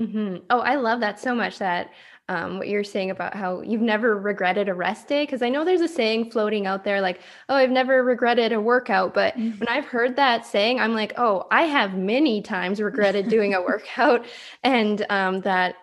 [0.00, 0.42] Mhm.
[0.50, 1.90] Oh, I love that so much that
[2.30, 5.24] um, what you're saying about how you've never regretted a rest day.
[5.24, 8.60] Because I know there's a saying floating out there like, oh, I've never regretted a
[8.60, 9.14] workout.
[9.14, 9.58] But mm-hmm.
[9.58, 13.62] when I've heard that saying, I'm like, oh, I have many times regretted doing a
[13.62, 14.26] workout.
[14.62, 15.76] And um, that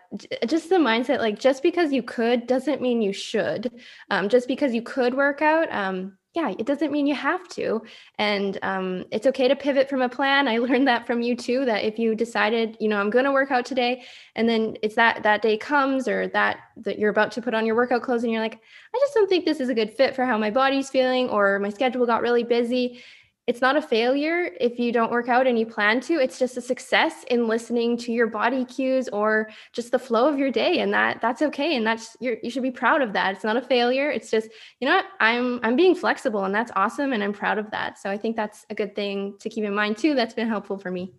[0.45, 3.71] just the mindset like, just because you could doesn't mean you should.
[4.11, 7.81] Um, just because you could work out, um, yeah, it doesn't mean you have to.
[8.19, 10.47] And um, it's okay to pivot from a plan.
[10.47, 13.31] I learned that from you too, that if you decided, you know, I'm going to
[13.31, 14.03] work out today,
[14.35, 17.65] and then it's that that day comes or that that you're about to put on
[17.65, 18.59] your workout clothes and you're like,
[18.93, 21.57] I just don't think this is a good fit for how my body's feeling or
[21.59, 23.01] my schedule got really busy
[23.47, 26.57] it's not a failure if you don't work out and you plan to it's just
[26.57, 30.79] a success in listening to your body cues or just the flow of your day
[30.79, 33.35] and that that's okay and that's you should be proud of that.
[33.35, 37.13] It's not a failure it's just you know i'm i'm being flexible and that's awesome
[37.13, 37.99] and i'm proud of that.
[37.99, 40.77] So i think that's a good thing to keep in mind too that's been helpful
[40.77, 41.13] for me.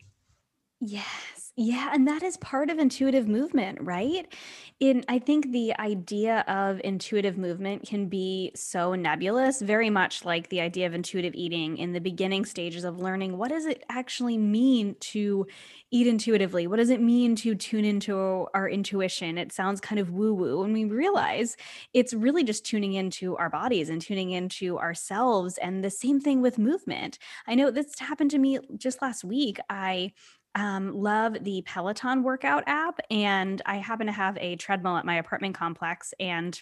[0.81, 4.35] Yes yeah and that is part of intuitive movement right
[4.79, 10.51] in I think the idea of intuitive movement can be so nebulous, very much like
[10.51, 14.37] the idea of intuitive eating in the beginning stages of learning what does it actually
[14.37, 15.47] mean to
[15.91, 16.67] eat intuitively?
[16.67, 19.39] What does it mean to tune into our intuition?
[19.39, 21.57] It sounds kind of woo-woo and we realize
[21.95, 26.43] it's really just tuning into our bodies and tuning into ourselves and the same thing
[26.43, 27.19] with movement.
[27.47, 29.59] I know this happened to me just last week.
[29.71, 30.13] I
[30.57, 35.17] um, love the Peloton workout app, and I happen to have a treadmill at my
[35.19, 36.15] apartment complex.
[36.19, 36.61] And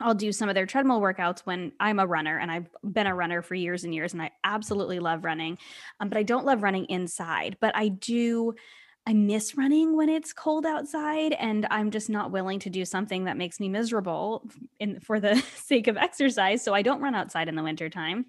[0.00, 3.14] I'll do some of their treadmill workouts when I'm a runner and I've been a
[3.14, 5.56] runner for years and years and I absolutely love running.
[6.00, 8.54] Um, but I don't love running inside, but I do
[9.08, 13.24] I miss running when it's cold outside and I'm just not willing to do something
[13.24, 14.50] that makes me miserable
[14.80, 16.62] in for the sake of exercise.
[16.62, 18.26] So I don't run outside in the wintertime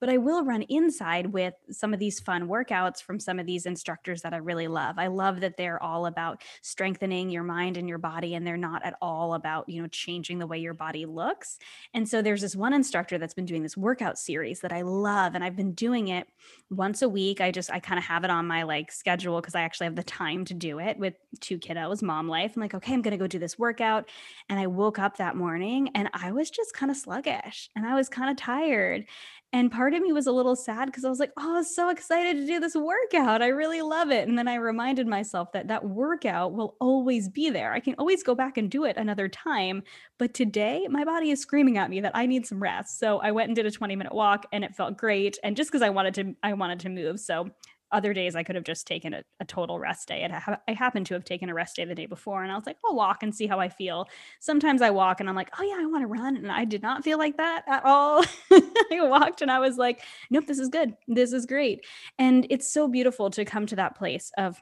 [0.00, 3.66] but I will run inside with some of these fun workouts from some of these
[3.66, 4.98] instructors that I really love.
[4.98, 8.84] I love that they're all about strengthening your mind and your body, and they're not
[8.84, 11.58] at all about, you know, changing the way your body looks.
[11.94, 15.34] And so there's this one instructor that's been doing this workout series that I love,
[15.34, 16.26] and I've been doing it
[16.70, 17.40] once a week.
[17.40, 19.96] I just, I kind of have it on my like schedule because I actually have
[19.96, 22.52] the time to do it with two kiddos, mom life.
[22.54, 24.08] I'm like, okay, I'm going to go do this workout.
[24.48, 27.94] And I woke up that morning and I was just kind of sluggish and I
[27.94, 29.06] was kind of tired.
[29.50, 31.74] And part of me was a little sad because I was like, oh, I was
[31.74, 33.40] so excited to do this workout.
[33.40, 34.28] I really love it.
[34.28, 37.72] And then I reminded myself that that workout will always be there.
[37.72, 39.84] I can always go back and do it another time.
[40.18, 42.98] But today, my body is screaming at me that I need some rest.
[42.98, 45.38] So I went and did a 20 minute walk and it felt great.
[45.42, 47.18] And just because I wanted to, I wanted to move.
[47.18, 47.48] So
[47.90, 50.26] other days I could have just taken a, a total rest day.
[50.30, 52.66] Ha- I happened to have taken a rest day the day before, and I was
[52.66, 54.06] like, I'll walk and see how I feel.
[54.40, 56.82] Sometimes I walk and I'm like, oh yeah, I want to run, and I did
[56.82, 58.24] not feel like that at all.
[58.52, 60.94] I walked and I was like, nope, this is good.
[61.06, 61.84] This is great,
[62.18, 64.60] and it's so beautiful to come to that place of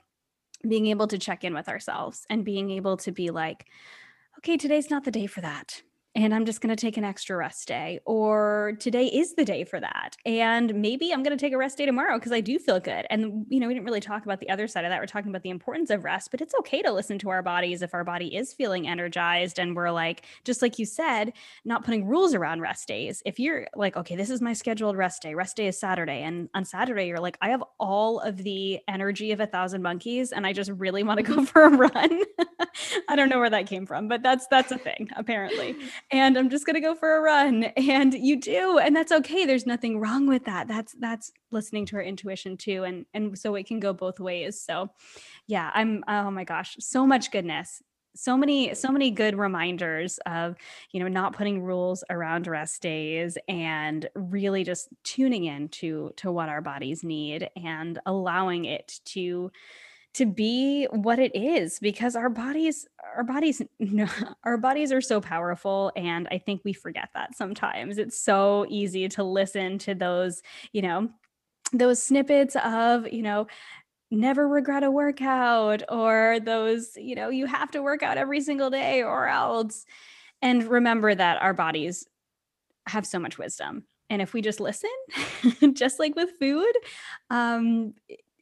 [0.67, 3.67] being able to check in with ourselves and being able to be like,
[4.39, 5.83] okay, today's not the day for that
[6.17, 8.01] and I'm just going to take an extra rest day.
[8.07, 10.17] Or today is the day for that.
[10.25, 13.07] And maybe I'm going to take a rest day tomorrow because I do feel good.
[13.11, 14.99] And, you know, we didn't really talk about the other side of that.
[14.99, 17.83] We're talking about the importance of rest, but it's okay to listen to our bodies
[17.83, 21.35] if our body is feeling energized and we're like, just like you said,
[21.67, 23.23] not putting rules around rest days.
[23.27, 26.23] If you're like, okay, this is my scheduled rest day, rest day is Saturday.
[26.23, 30.33] And on Saturday, you're like, I have all of the energy of a thousand monkeys
[30.33, 32.23] and I just really want to go for a run.
[33.09, 35.77] I don't know where that came from, but that's, that's a thing apparently
[36.11, 39.45] and I'm just going to go for a run and you do and that's okay
[39.45, 43.55] there's nothing wrong with that that's that's listening to our intuition too and and so
[43.55, 44.91] it can go both ways so
[45.47, 47.83] yeah I'm oh my gosh so much goodness
[48.15, 50.57] so many so many good reminders of
[50.91, 56.33] you know not putting rules around rest days and really just tuning in to to
[56.33, 59.51] what our bodies need and allowing it to
[60.17, 63.61] to be what it is because our bodies our bodies
[64.45, 67.99] our bodies are so powerful and i think we forget that sometimes.
[67.99, 70.43] It's so easy to listen to those
[70.73, 71.11] you know
[71.73, 73.47] those snippets of you know
[74.11, 78.71] never regret a workout or those you know you have to work out every single
[78.71, 79.85] day or else
[80.41, 82.07] and remember that our bodies
[82.87, 84.91] have so much wisdom and if we just listen
[85.75, 86.73] just like with food
[87.31, 87.93] um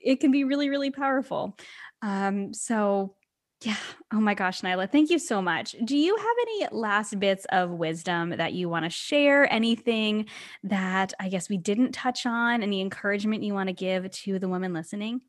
[0.05, 1.57] it can be really, really powerful.
[2.03, 3.15] Um, so
[3.63, 3.77] yeah.
[4.13, 5.75] Oh my gosh, Nyla, thank you so much.
[5.85, 9.51] Do you have any last bits of wisdom that you want to share?
[9.51, 10.27] Anything
[10.65, 12.63] that I guess we didn't touch on?
[12.63, 15.23] Any encouragement you want to give to the women listening?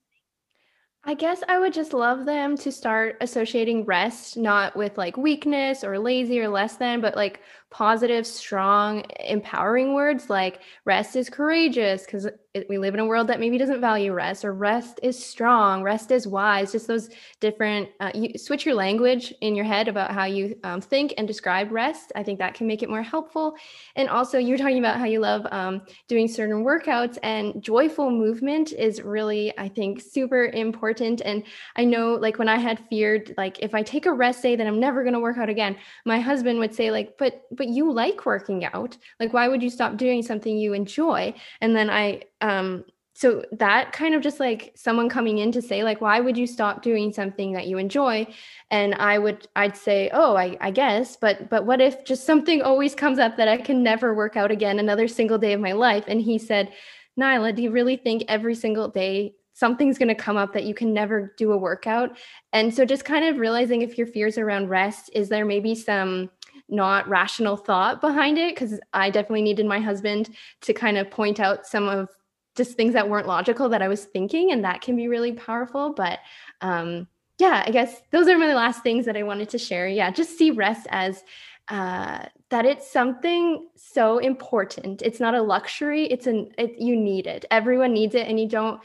[1.07, 5.83] I guess I would just love them to start associating rest not with like weakness
[5.83, 7.41] or lazy or less than, but like
[7.75, 12.25] positive, strong, empowering words like rest is courageous because
[12.69, 16.09] we live in a world that maybe doesn't value rest or rest is strong, rest
[16.09, 16.71] is wise.
[16.71, 17.09] Just those
[17.41, 21.27] different, uh, you switch your language in your head about how you um, think and
[21.27, 22.13] describe rest.
[22.15, 23.57] I think that can make it more helpful.
[23.97, 28.09] And also, you were talking about how you love um, doing certain workouts, and joyful
[28.09, 31.21] movement is really, I think, super important.
[31.25, 31.43] And
[31.75, 34.67] I know, like, when I had feared, like, if I take a rest day, then
[34.67, 37.73] I'm never going to work out again, my husband would say, like, but, but but
[37.73, 38.97] you like working out.
[39.19, 41.33] Like, why would you stop doing something you enjoy?
[41.61, 42.85] And then I, um,
[43.15, 46.45] so that kind of just like someone coming in to say like why would you
[46.45, 48.27] stop doing something that you enjoy
[48.71, 52.61] and i would i'd say oh I, I guess but but what if just something
[52.61, 55.71] always comes up that i can never work out again another single day of my
[55.71, 56.73] life and he said
[57.17, 60.73] nyla do you really think every single day something's going to come up that you
[60.73, 62.17] can never do a workout
[62.51, 66.29] and so just kind of realizing if your fears around rest is there maybe some
[66.69, 70.29] not rational thought behind it because I definitely needed my husband
[70.61, 72.09] to kind of point out some of
[72.55, 75.93] just things that weren't logical that I was thinking, and that can be really powerful.
[75.93, 76.19] But
[76.61, 77.07] um,
[77.37, 79.87] yeah, I guess those are my last things that I wanted to share.
[79.87, 81.23] Yeah, just see rest as
[81.67, 85.01] uh, that it's something so important.
[85.01, 86.05] It's not a luxury.
[86.05, 87.45] It's an it, you need it.
[87.51, 88.81] Everyone needs it, and you don't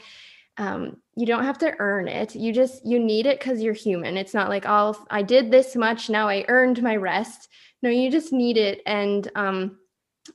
[0.57, 2.35] um, you don't have to earn it.
[2.35, 4.17] You just you need it because you're human.
[4.17, 7.49] It's not like oh I did this much now I earned my rest.
[7.81, 8.81] No, you just need it.
[8.85, 9.77] And um,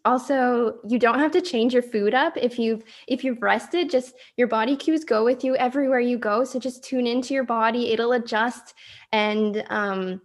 [0.04, 4.16] also you don't have to change your food up if you've if you've rested just
[4.36, 7.92] your body cues go with you everywhere you go so just tune into your body
[7.92, 8.74] it'll adjust
[9.12, 10.20] and um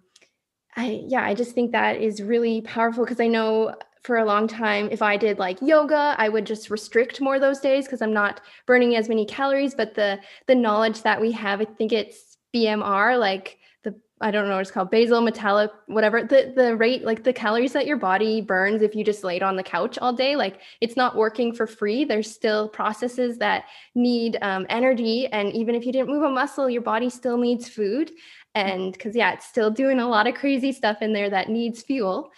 [0.76, 4.48] I yeah, I just think that is really powerful because I know for a long
[4.48, 8.14] time if I did like yoga, I would just restrict more those days because I'm
[8.14, 12.38] not burning as many calories, but the the knowledge that we have, I think it's
[12.56, 17.04] BMR like the I don't know what it's called, basal metallic, whatever, the the rate
[17.04, 20.14] like the calories that your body burns if you just laid on the couch all
[20.14, 22.06] day, like it's not working for free.
[22.06, 23.66] There's still processes that
[23.96, 27.68] need um, energy and even if you didn't move a muscle, your body still needs
[27.68, 28.12] food
[28.56, 31.82] and because yeah it's still doing a lot of crazy stuff in there that needs
[31.84, 32.32] fuel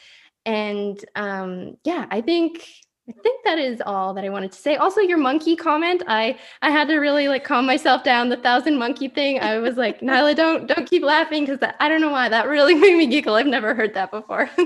[0.46, 2.68] and um yeah i think
[3.10, 4.76] i think that is all that i wanted to say.
[4.76, 8.30] Also your monkey comment i i had to really like calm myself down.
[8.30, 12.02] The thousand monkey thing i was like nyla don't don't keep laughing because i don't
[12.02, 12.30] know why.
[12.30, 13.36] That really made me giggle.
[13.36, 14.50] I've never heard that before.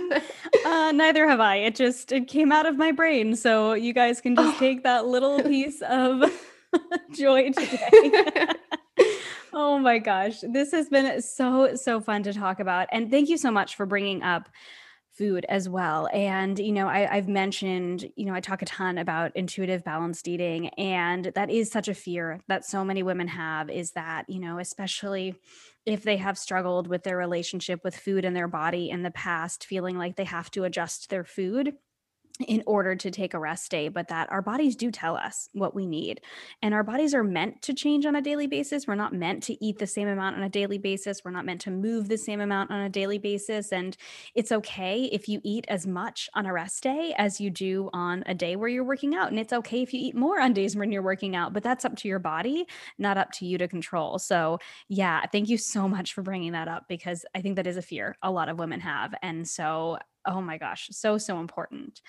[0.65, 1.57] Uh, neither have i.
[1.57, 3.35] It just it came out of my brain.
[3.35, 4.59] So you guys can just oh.
[4.59, 6.29] take that little piece of
[7.13, 8.47] joy today.
[9.59, 10.41] Oh my gosh.
[10.41, 12.87] This has been so, so fun to talk about.
[12.91, 14.49] And thank you so much for bringing up
[15.17, 16.07] food as well.
[16.13, 20.27] And, you know, I, have mentioned, you know, I talk a ton about intuitive balanced
[20.27, 20.69] eating.
[20.69, 24.59] And that is such a fear that so many women have is that, you know,
[24.59, 25.35] especially
[25.85, 29.65] if they have struggled with their relationship with food and their body in the past,
[29.65, 31.73] feeling like they have to adjust their food
[32.39, 35.73] in order to take a rest day, but that our bodies do tell us what
[35.73, 36.21] we need.
[36.61, 38.85] And our bodies are meant to change on a daily basis.
[38.87, 41.21] We're not meant to eat the same amount on a daily basis.
[41.23, 43.71] We're not meant to move the same amount on a daily basis.
[43.71, 43.97] And
[44.35, 48.23] it's okay if you eat as much on a rest day as you do on
[48.27, 49.29] a day where you're working out.
[49.29, 51.85] And it's okay if you eat more on days when you're working out, but that's
[51.85, 52.65] up to your body,
[52.97, 54.19] not up to you to control.
[54.19, 54.59] So,
[54.89, 57.81] yeah, thank you so much for bringing that up because I think that is a
[57.81, 59.13] fear a lot of women have.
[59.21, 62.01] And so, oh my gosh, so, so important.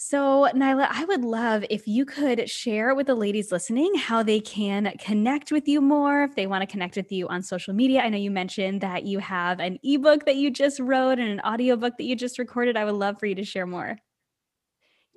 [0.00, 4.38] So, Nyla, I would love if you could share with the ladies listening how they
[4.38, 8.02] can connect with you more, if they want to connect with you on social media.
[8.02, 11.40] I know you mentioned that you have an ebook that you just wrote and an
[11.40, 12.76] audiobook that you just recorded.
[12.76, 13.98] I would love for you to share more.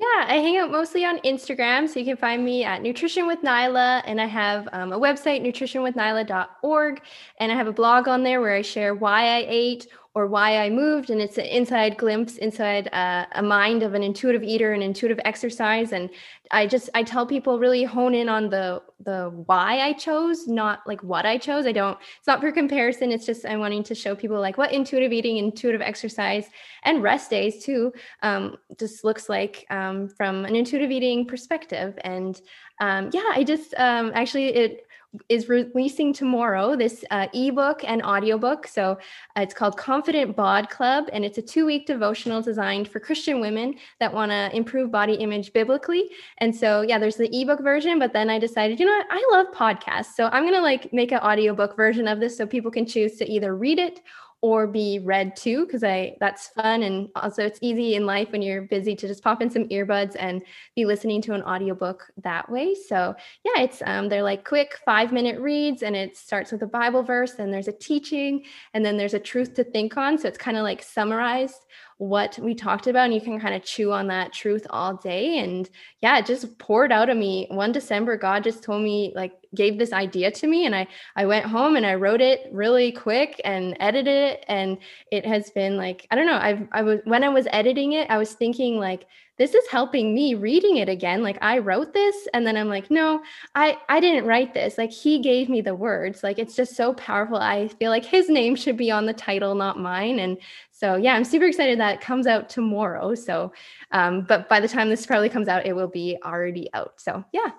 [0.01, 1.88] Yeah, I hang out mostly on Instagram.
[1.88, 4.01] So you can find me at Nutrition with Nyla.
[4.05, 7.01] And I have um, a website, nutritionwithnyla.org.
[7.39, 10.57] And I have a blog on there where I share why I ate or why
[10.57, 11.09] I moved.
[11.09, 15.20] And it's an inside glimpse inside uh, a mind of an intuitive eater and intuitive
[15.24, 15.93] exercise.
[15.93, 16.09] And
[16.51, 20.82] I just I tell people really hone in on the the why I chose, not
[20.86, 21.66] like what I chose.
[21.66, 21.97] I don't.
[22.18, 23.12] It's not for comparison.
[23.12, 26.47] It's just I'm wanting to show people like what intuitive eating, intuitive exercise,
[26.84, 31.97] and rest days too um, just looks like um, from an intuitive eating perspective.
[32.03, 32.39] And
[32.82, 34.88] um, yeah, I just um, actually it
[35.28, 38.66] is releasing tomorrow this uh, ebook and audiobook.
[38.68, 38.97] So
[39.36, 43.41] uh, it's called Confident Bod Club, and it's a two week devotional designed for Christian
[43.41, 46.09] women that want to improve body image biblically.
[46.38, 49.30] And so, yeah, there's the ebook version, but then I decided, you know what, I
[49.32, 50.16] love podcasts.
[50.16, 53.18] So I'm going to like make an audiobook version of this so people can choose
[53.18, 54.01] to either read it
[54.42, 58.42] or be read too because i that's fun and also it's easy in life when
[58.42, 60.42] you're busy to just pop in some earbuds and
[60.76, 62.76] be listening to an audiobook that way.
[62.76, 63.16] So
[63.46, 67.04] yeah it's um, they're like quick five minute reads and it starts with a bible
[67.04, 70.18] verse and there's a teaching and then there's a truth to think on.
[70.18, 71.66] So it's kind of like summarized
[71.98, 75.39] what we talked about and you can kind of chew on that truth all day.
[75.39, 75.70] And
[76.02, 77.48] yeah it just poured out of me.
[77.52, 81.26] One december god just told me like gave this idea to me and i i
[81.26, 84.78] went home and i wrote it really quick and edited it and
[85.12, 88.10] it has been like i don't know i i was when i was editing it
[88.10, 89.06] i was thinking like
[89.38, 92.91] this is helping me reading it again like i wrote this and then i'm like
[92.91, 93.22] no
[93.56, 96.93] i i didn't write this like he gave me the words like it's just so
[96.93, 100.38] powerful i feel like his name should be on the title not mine and
[100.72, 103.52] so yeah i'm super excited that it comes out tomorrow so
[103.91, 107.24] um but by the time this probably comes out it will be already out so
[107.32, 107.52] yeah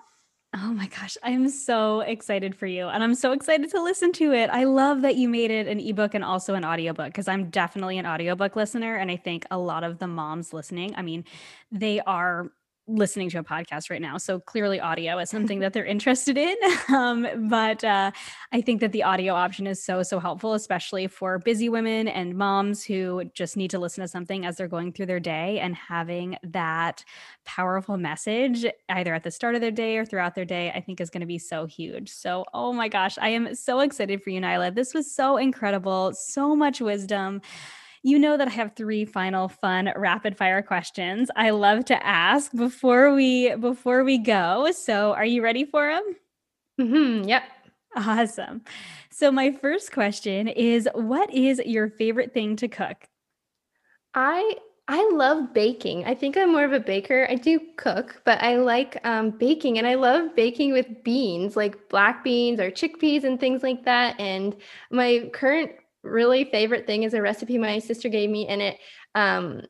[0.55, 2.87] Oh my gosh, I'm so excited for you.
[2.87, 4.51] And I'm so excited to listen to it.
[4.51, 7.97] I love that you made it an ebook and also an audiobook because I'm definitely
[7.97, 8.95] an audiobook listener.
[8.95, 11.25] And I think a lot of the moms listening, I mean,
[11.71, 12.51] they are
[12.87, 14.17] listening to a podcast right now.
[14.17, 16.55] So clearly, audio is something that they're interested in.
[16.93, 18.11] Um, but uh,
[18.51, 22.35] I think that the audio option is so, so helpful, especially for busy women and
[22.35, 25.75] moms who just need to listen to something as they're going through their day and
[25.75, 27.03] having that
[27.45, 31.01] powerful message either at the start of their day or throughout their day, I think
[31.01, 32.09] is going to be so huge.
[32.09, 34.75] So, oh my gosh, I am so excited for you, Nyla.
[34.75, 37.41] This was so incredible, so much wisdom.
[38.05, 42.51] You know that I have three final fun rapid fire questions I love to ask
[42.51, 44.71] before we before we go.
[44.71, 46.15] So, are you ready for them?
[46.81, 47.43] Mm-hmm, yep.
[47.95, 48.61] Awesome.
[49.09, 53.07] So, my first question is what is your favorite thing to cook?
[54.13, 54.55] I
[54.89, 56.03] I love baking.
[56.03, 57.25] I think I'm more of a baker.
[57.29, 61.87] I do cook, but I like um, baking and I love baking with beans, like
[61.87, 64.19] black beans or chickpeas and things like that.
[64.19, 64.57] And
[64.91, 65.71] my current
[66.03, 68.77] really favorite thing is a recipe my sister gave me, and it
[69.15, 69.61] um,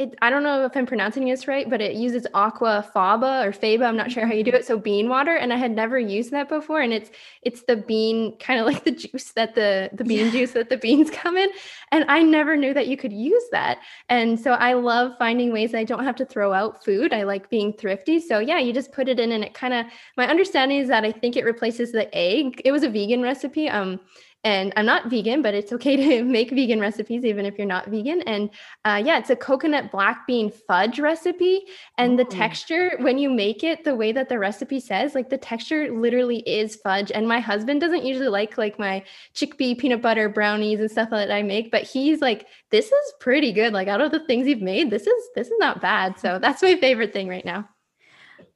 [0.00, 3.52] it, I don't know if I'm pronouncing this right, but it uses aqua faba or
[3.52, 3.84] faba.
[3.84, 4.64] I'm not sure how you do it.
[4.64, 6.80] So bean water, and I had never used that before.
[6.80, 7.10] And it's
[7.42, 10.32] it's the bean kind of like the juice that the the bean yeah.
[10.32, 11.50] juice that the beans come in.
[11.92, 13.80] And I never knew that you could use that.
[14.08, 17.12] And so I love finding ways I don't have to throw out food.
[17.12, 18.20] I like being thrifty.
[18.20, 19.84] So yeah, you just put it in, and it kind of.
[20.16, 22.62] My understanding is that I think it replaces the egg.
[22.64, 23.68] It was a vegan recipe.
[23.68, 24.00] Um,
[24.42, 27.88] and I'm not vegan, but it's okay to make vegan recipes even if you're not
[27.88, 28.22] vegan.
[28.22, 28.50] And
[28.84, 31.66] uh, yeah, it's a coconut black bean fudge recipe.
[31.98, 35.38] And the texture, when you make it the way that the recipe says, like the
[35.38, 37.12] texture literally is fudge.
[37.12, 39.04] And my husband doesn't usually like like my
[39.34, 43.52] chickpea peanut butter brownies and stuff that I make, but he's like, this is pretty
[43.52, 43.72] good.
[43.72, 46.18] Like out of the things you've made, this is this is not bad.
[46.18, 47.68] So that's my favorite thing right now.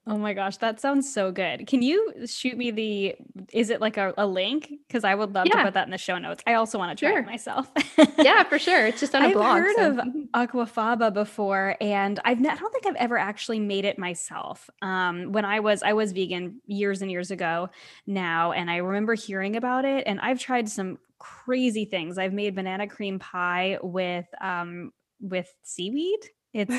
[0.07, 1.67] Oh my gosh, that sounds so good.
[1.67, 3.17] Can you shoot me the
[3.53, 4.71] is it like a, a link?
[4.87, 5.57] Because I would love yeah.
[5.57, 6.43] to put that in the show notes.
[6.47, 7.21] I also want to try sure.
[7.21, 7.71] it myself.
[8.19, 8.87] yeah, for sure.
[8.87, 9.57] It's just on a I've blog.
[9.57, 9.89] I've heard so.
[9.89, 9.99] of
[10.35, 14.69] aquafaba before, and I've I don't think I've ever actually made it myself.
[14.83, 17.71] Um, when I was I was vegan years and years ago
[18.07, 22.19] now, and I remember hearing about it, and I've tried some crazy things.
[22.19, 26.21] I've made banana cream pie with um with seaweed
[26.55, 26.73] it's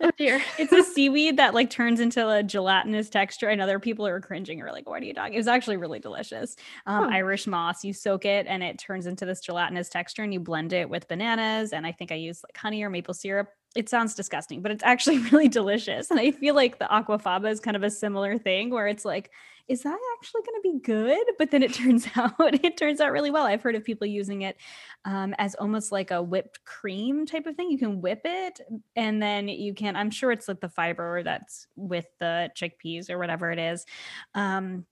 [0.00, 0.42] oh dear.
[0.58, 4.60] it's a seaweed that like turns into a gelatinous texture, and other people are cringing
[4.60, 6.56] or like, "What are you talking?" It was actually really delicious.
[6.86, 10.40] Um, Irish moss, you soak it, and it turns into this gelatinous texture, and you
[10.40, 13.88] blend it with bananas, and I think I use like honey or maple syrup it
[13.88, 16.10] sounds disgusting, but it's actually really delicious.
[16.10, 19.30] And I feel like the aquafaba is kind of a similar thing where it's like,
[19.68, 21.24] is that actually going to be good?
[21.38, 23.46] But then it turns out it turns out really well.
[23.46, 24.56] I've heard of people using it
[25.04, 27.70] um, as almost like a whipped cream type of thing.
[27.70, 28.60] You can whip it,
[28.96, 29.96] and then you can.
[29.96, 33.84] I'm sure it's like the fiber that's with the chickpeas or whatever it is.
[34.34, 34.86] Um,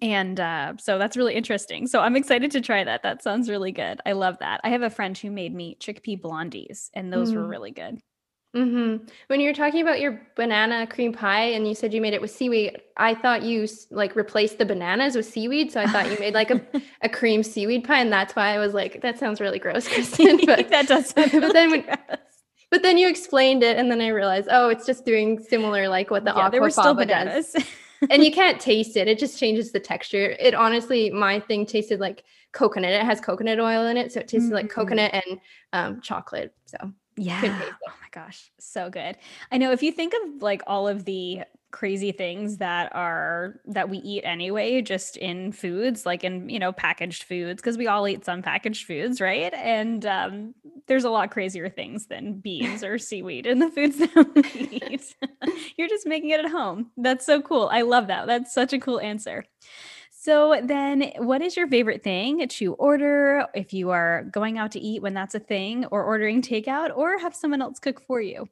[0.00, 1.86] and uh, so that's really interesting.
[1.86, 3.02] So I'm excited to try that.
[3.02, 4.00] That sounds really good.
[4.06, 4.60] I love that.
[4.62, 7.36] I have a friend who made me chickpea blondies, and those mm.
[7.36, 8.00] were really good.
[8.54, 9.06] Mm-hmm.
[9.28, 12.20] When you were talking about your banana cream pie and you said you made it
[12.20, 15.72] with seaweed, I thought you like replaced the bananas with seaweed.
[15.72, 16.60] So I thought you made like a,
[17.02, 18.00] a cream seaweed pie.
[18.00, 20.40] And that's why I was like, that sounds really gross, Kristen.
[20.44, 22.18] But that does sound really but then when, gross.
[22.70, 26.10] But then you explained it and then I realized, oh, it's just doing similar like
[26.10, 27.52] what the yeah, aqua still bananas.
[27.52, 27.64] does.
[28.10, 29.08] and you can't taste it.
[29.08, 30.36] It just changes the texture.
[30.38, 32.92] It honestly, my thing tasted like coconut.
[32.92, 34.12] It has coconut oil in it.
[34.12, 34.54] So it tasted mm-hmm.
[34.54, 35.40] like coconut and
[35.72, 36.54] um, chocolate.
[36.66, 37.40] So yeah.
[37.86, 38.50] Oh my gosh.
[38.58, 39.16] So good.
[39.50, 43.88] I know if you think of like all of the crazy things that are that
[43.88, 48.06] we eat anyway just in foods like in you know packaged foods because we all
[48.06, 49.54] eat some packaged foods right?
[49.54, 50.54] And um,
[50.86, 55.14] there's a lot crazier things than beans or seaweed in the foods that we eat.
[55.78, 56.90] You're just making it at home.
[56.96, 57.68] That's so cool.
[57.72, 58.26] I love that.
[58.26, 59.44] That's such a cool answer
[60.22, 64.78] so then what is your favorite thing to order if you are going out to
[64.78, 68.48] eat when that's a thing or ordering takeout or have someone else cook for you?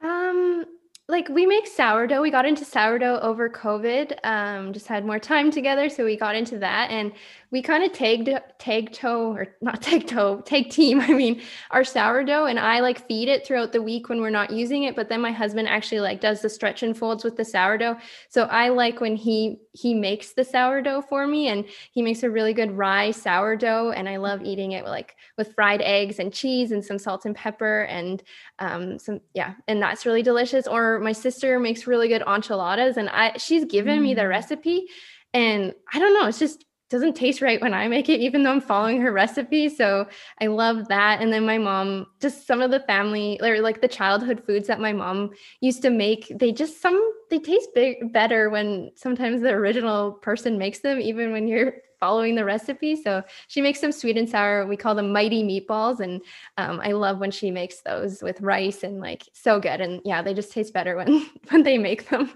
[0.00, 0.64] Um
[1.08, 2.22] like we make sourdough.
[2.22, 4.16] We got into sourdough over COVID.
[4.24, 7.12] Um, just had more time together, so we got into that, and
[7.54, 8.28] we kind of tagged
[8.58, 11.40] tag toe or not tag toe tag team i mean
[11.70, 14.96] our sourdough and i like feed it throughout the week when we're not using it
[14.96, 17.96] but then my husband actually like does the stretch and folds with the sourdough
[18.28, 22.30] so i like when he he makes the sourdough for me and he makes a
[22.30, 26.72] really good rye sourdough and i love eating it like with fried eggs and cheese
[26.72, 28.24] and some salt and pepper and
[28.58, 33.08] um some yeah and that's really delicious or my sister makes really good enchiladas and
[33.10, 34.02] i she's given mm.
[34.02, 34.28] me the mm.
[34.28, 34.88] recipe
[35.32, 38.52] and i don't know it's just doesn't taste right when I make it, even though
[38.52, 39.68] I'm following her recipe.
[39.68, 40.06] So
[40.40, 41.20] I love that.
[41.20, 44.80] And then my mom, just some of the family or like the childhood foods that
[44.80, 45.30] my mom
[45.60, 50.58] used to make, they just some they taste big, better when sometimes the original person
[50.58, 52.94] makes them, even when you're following the recipe.
[52.96, 54.66] So she makes some sweet and sour.
[54.66, 56.20] We call them mighty meatballs, and
[56.58, 59.80] um, I love when she makes those with rice and like so good.
[59.80, 62.30] And yeah, they just taste better when when they make them.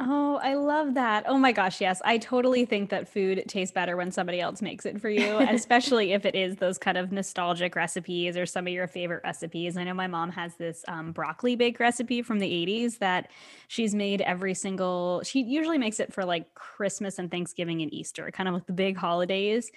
[0.00, 1.24] Oh, I love that.
[1.28, 2.02] Oh my gosh, yes.
[2.04, 6.12] I totally think that food tastes better when somebody else makes it for you, especially
[6.12, 9.76] if it is those kind of nostalgic recipes or some of your favorite recipes.
[9.76, 13.30] I know my mom has this um, broccoli bake recipe from the 80s that
[13.68, 18.28] she's made every single, she usually makes it for like Christmas and Thanksgiving and Easter,
[18.32, 19.70] kind of like the big holidays.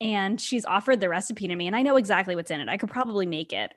[0.00, 2.68] And she's offered the recipe to me, and I know exactly what's in it.
[2.68, 3.72] I could probably make it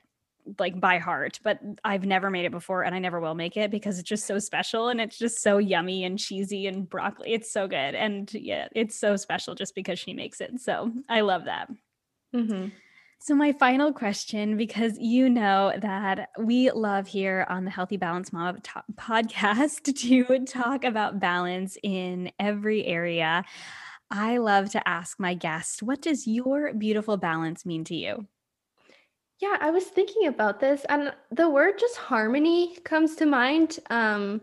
[0.58, 3.70] like by heart, but I've never made it before and I never will make it
[3.70, 7.32] because it's just so special and it's just so yummy and cheesy and broccoli.
[7.32, 7.94] It's so good.
[7.94, 10.60] And yeah, it's so special just because she makes it.
[10.60, 11.68] So I love that.
[12.34, 12.68] Mm-hmm.
[13.18, 18.32] So, my final question, because you know that we love here on the Healthy Balanced
[18.32, 18.58] Mama
[18.94, 19.94] podcast
[20.28, 23.44] to talk about balance in every area.
[24.10, 28.26] I love to ask my guests, what does your beautiful balance mean to you?
[29.40, 33.78] Yeah, I was thinking about this, and the word just harmony comes to mind.
[33.90, 34.40] Um,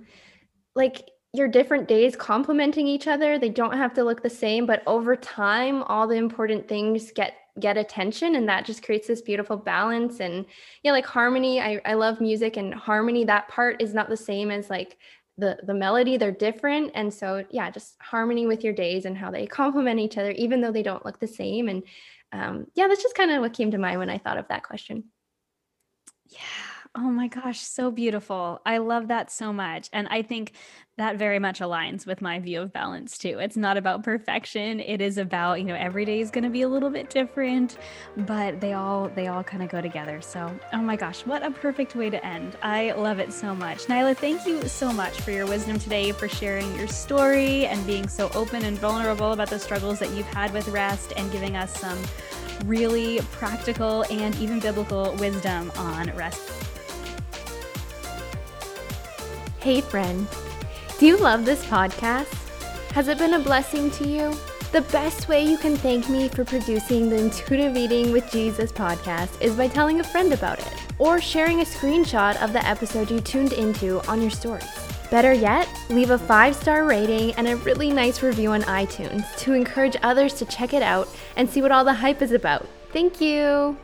[0.76, 3.40] like your different days complementing each other.
[3.40, 7.34] They don't have to look the same, but over time, all the important things get
[7.60, 10.44] get attention and that just creates this beautiful balance and
[10.82, 14.49] yeah like harmony I, I love music and harmony that part is not the same
[14.49, 14.98] as like
[15.38, 19.30] the the melody they're different and so yeah just harmony with your days and how
[19.30, 21.84] they complement each other even though they don't look the same and
[22.34, 24.64] um, yeah that's just kind of what came to mind when i thought of that
[24.64, 25.05] question.
[26.30, 26.39] Yeah
[26.95, 28.61] Oh my gosh, so beautiful.
[28.68, 29.90] I love that so much.
[29.91, 30.52] And I think
[30.98, 33.40] that very much aligns with my view of balance too.
[33.40, 34.80] It's not about perfection.
[34.80, 37.80] It is about, you know, every day is going to be a little bit different,
[38.15, 40.22] but they all they all kind of go together.
[40.22, 42.57] So, oh my gosh, what a perfect way to end.
[42.61, 43.86] I love it so much.
[43.86, 48.07] Nyla, thank you so much for your wisdom today, for sharing your story and being
[48.07, 51.76] so open and vulnerable about the struggles that you've had with rest and giving us
[51.76, 51.98] some
[52.65, 56.72] really practical and even biblical wisdom on rest.
[59.64, 60.27] Hey, friend.
[60.99, 62.34] Do you love this podcast?
[62.91, 64.35] Has it been a blessing to you?
[64.73, 69.41] The best way you can thank me for producing the Intuitive Eating with Jesus podcast
[69.41, 73.22] is by telling a friend about it or sharing a screenshot of the episode you
[73.22, 74.68] tuned into on your stories.
[75.10, 79.53] Better yet, leave a five star rating and a really nice review on iTunes to
[79.53, 81.07] encourage others to check it out
[81.38, 82.68] and see what all the hype is about.
[82.91, 83.77] Thank you!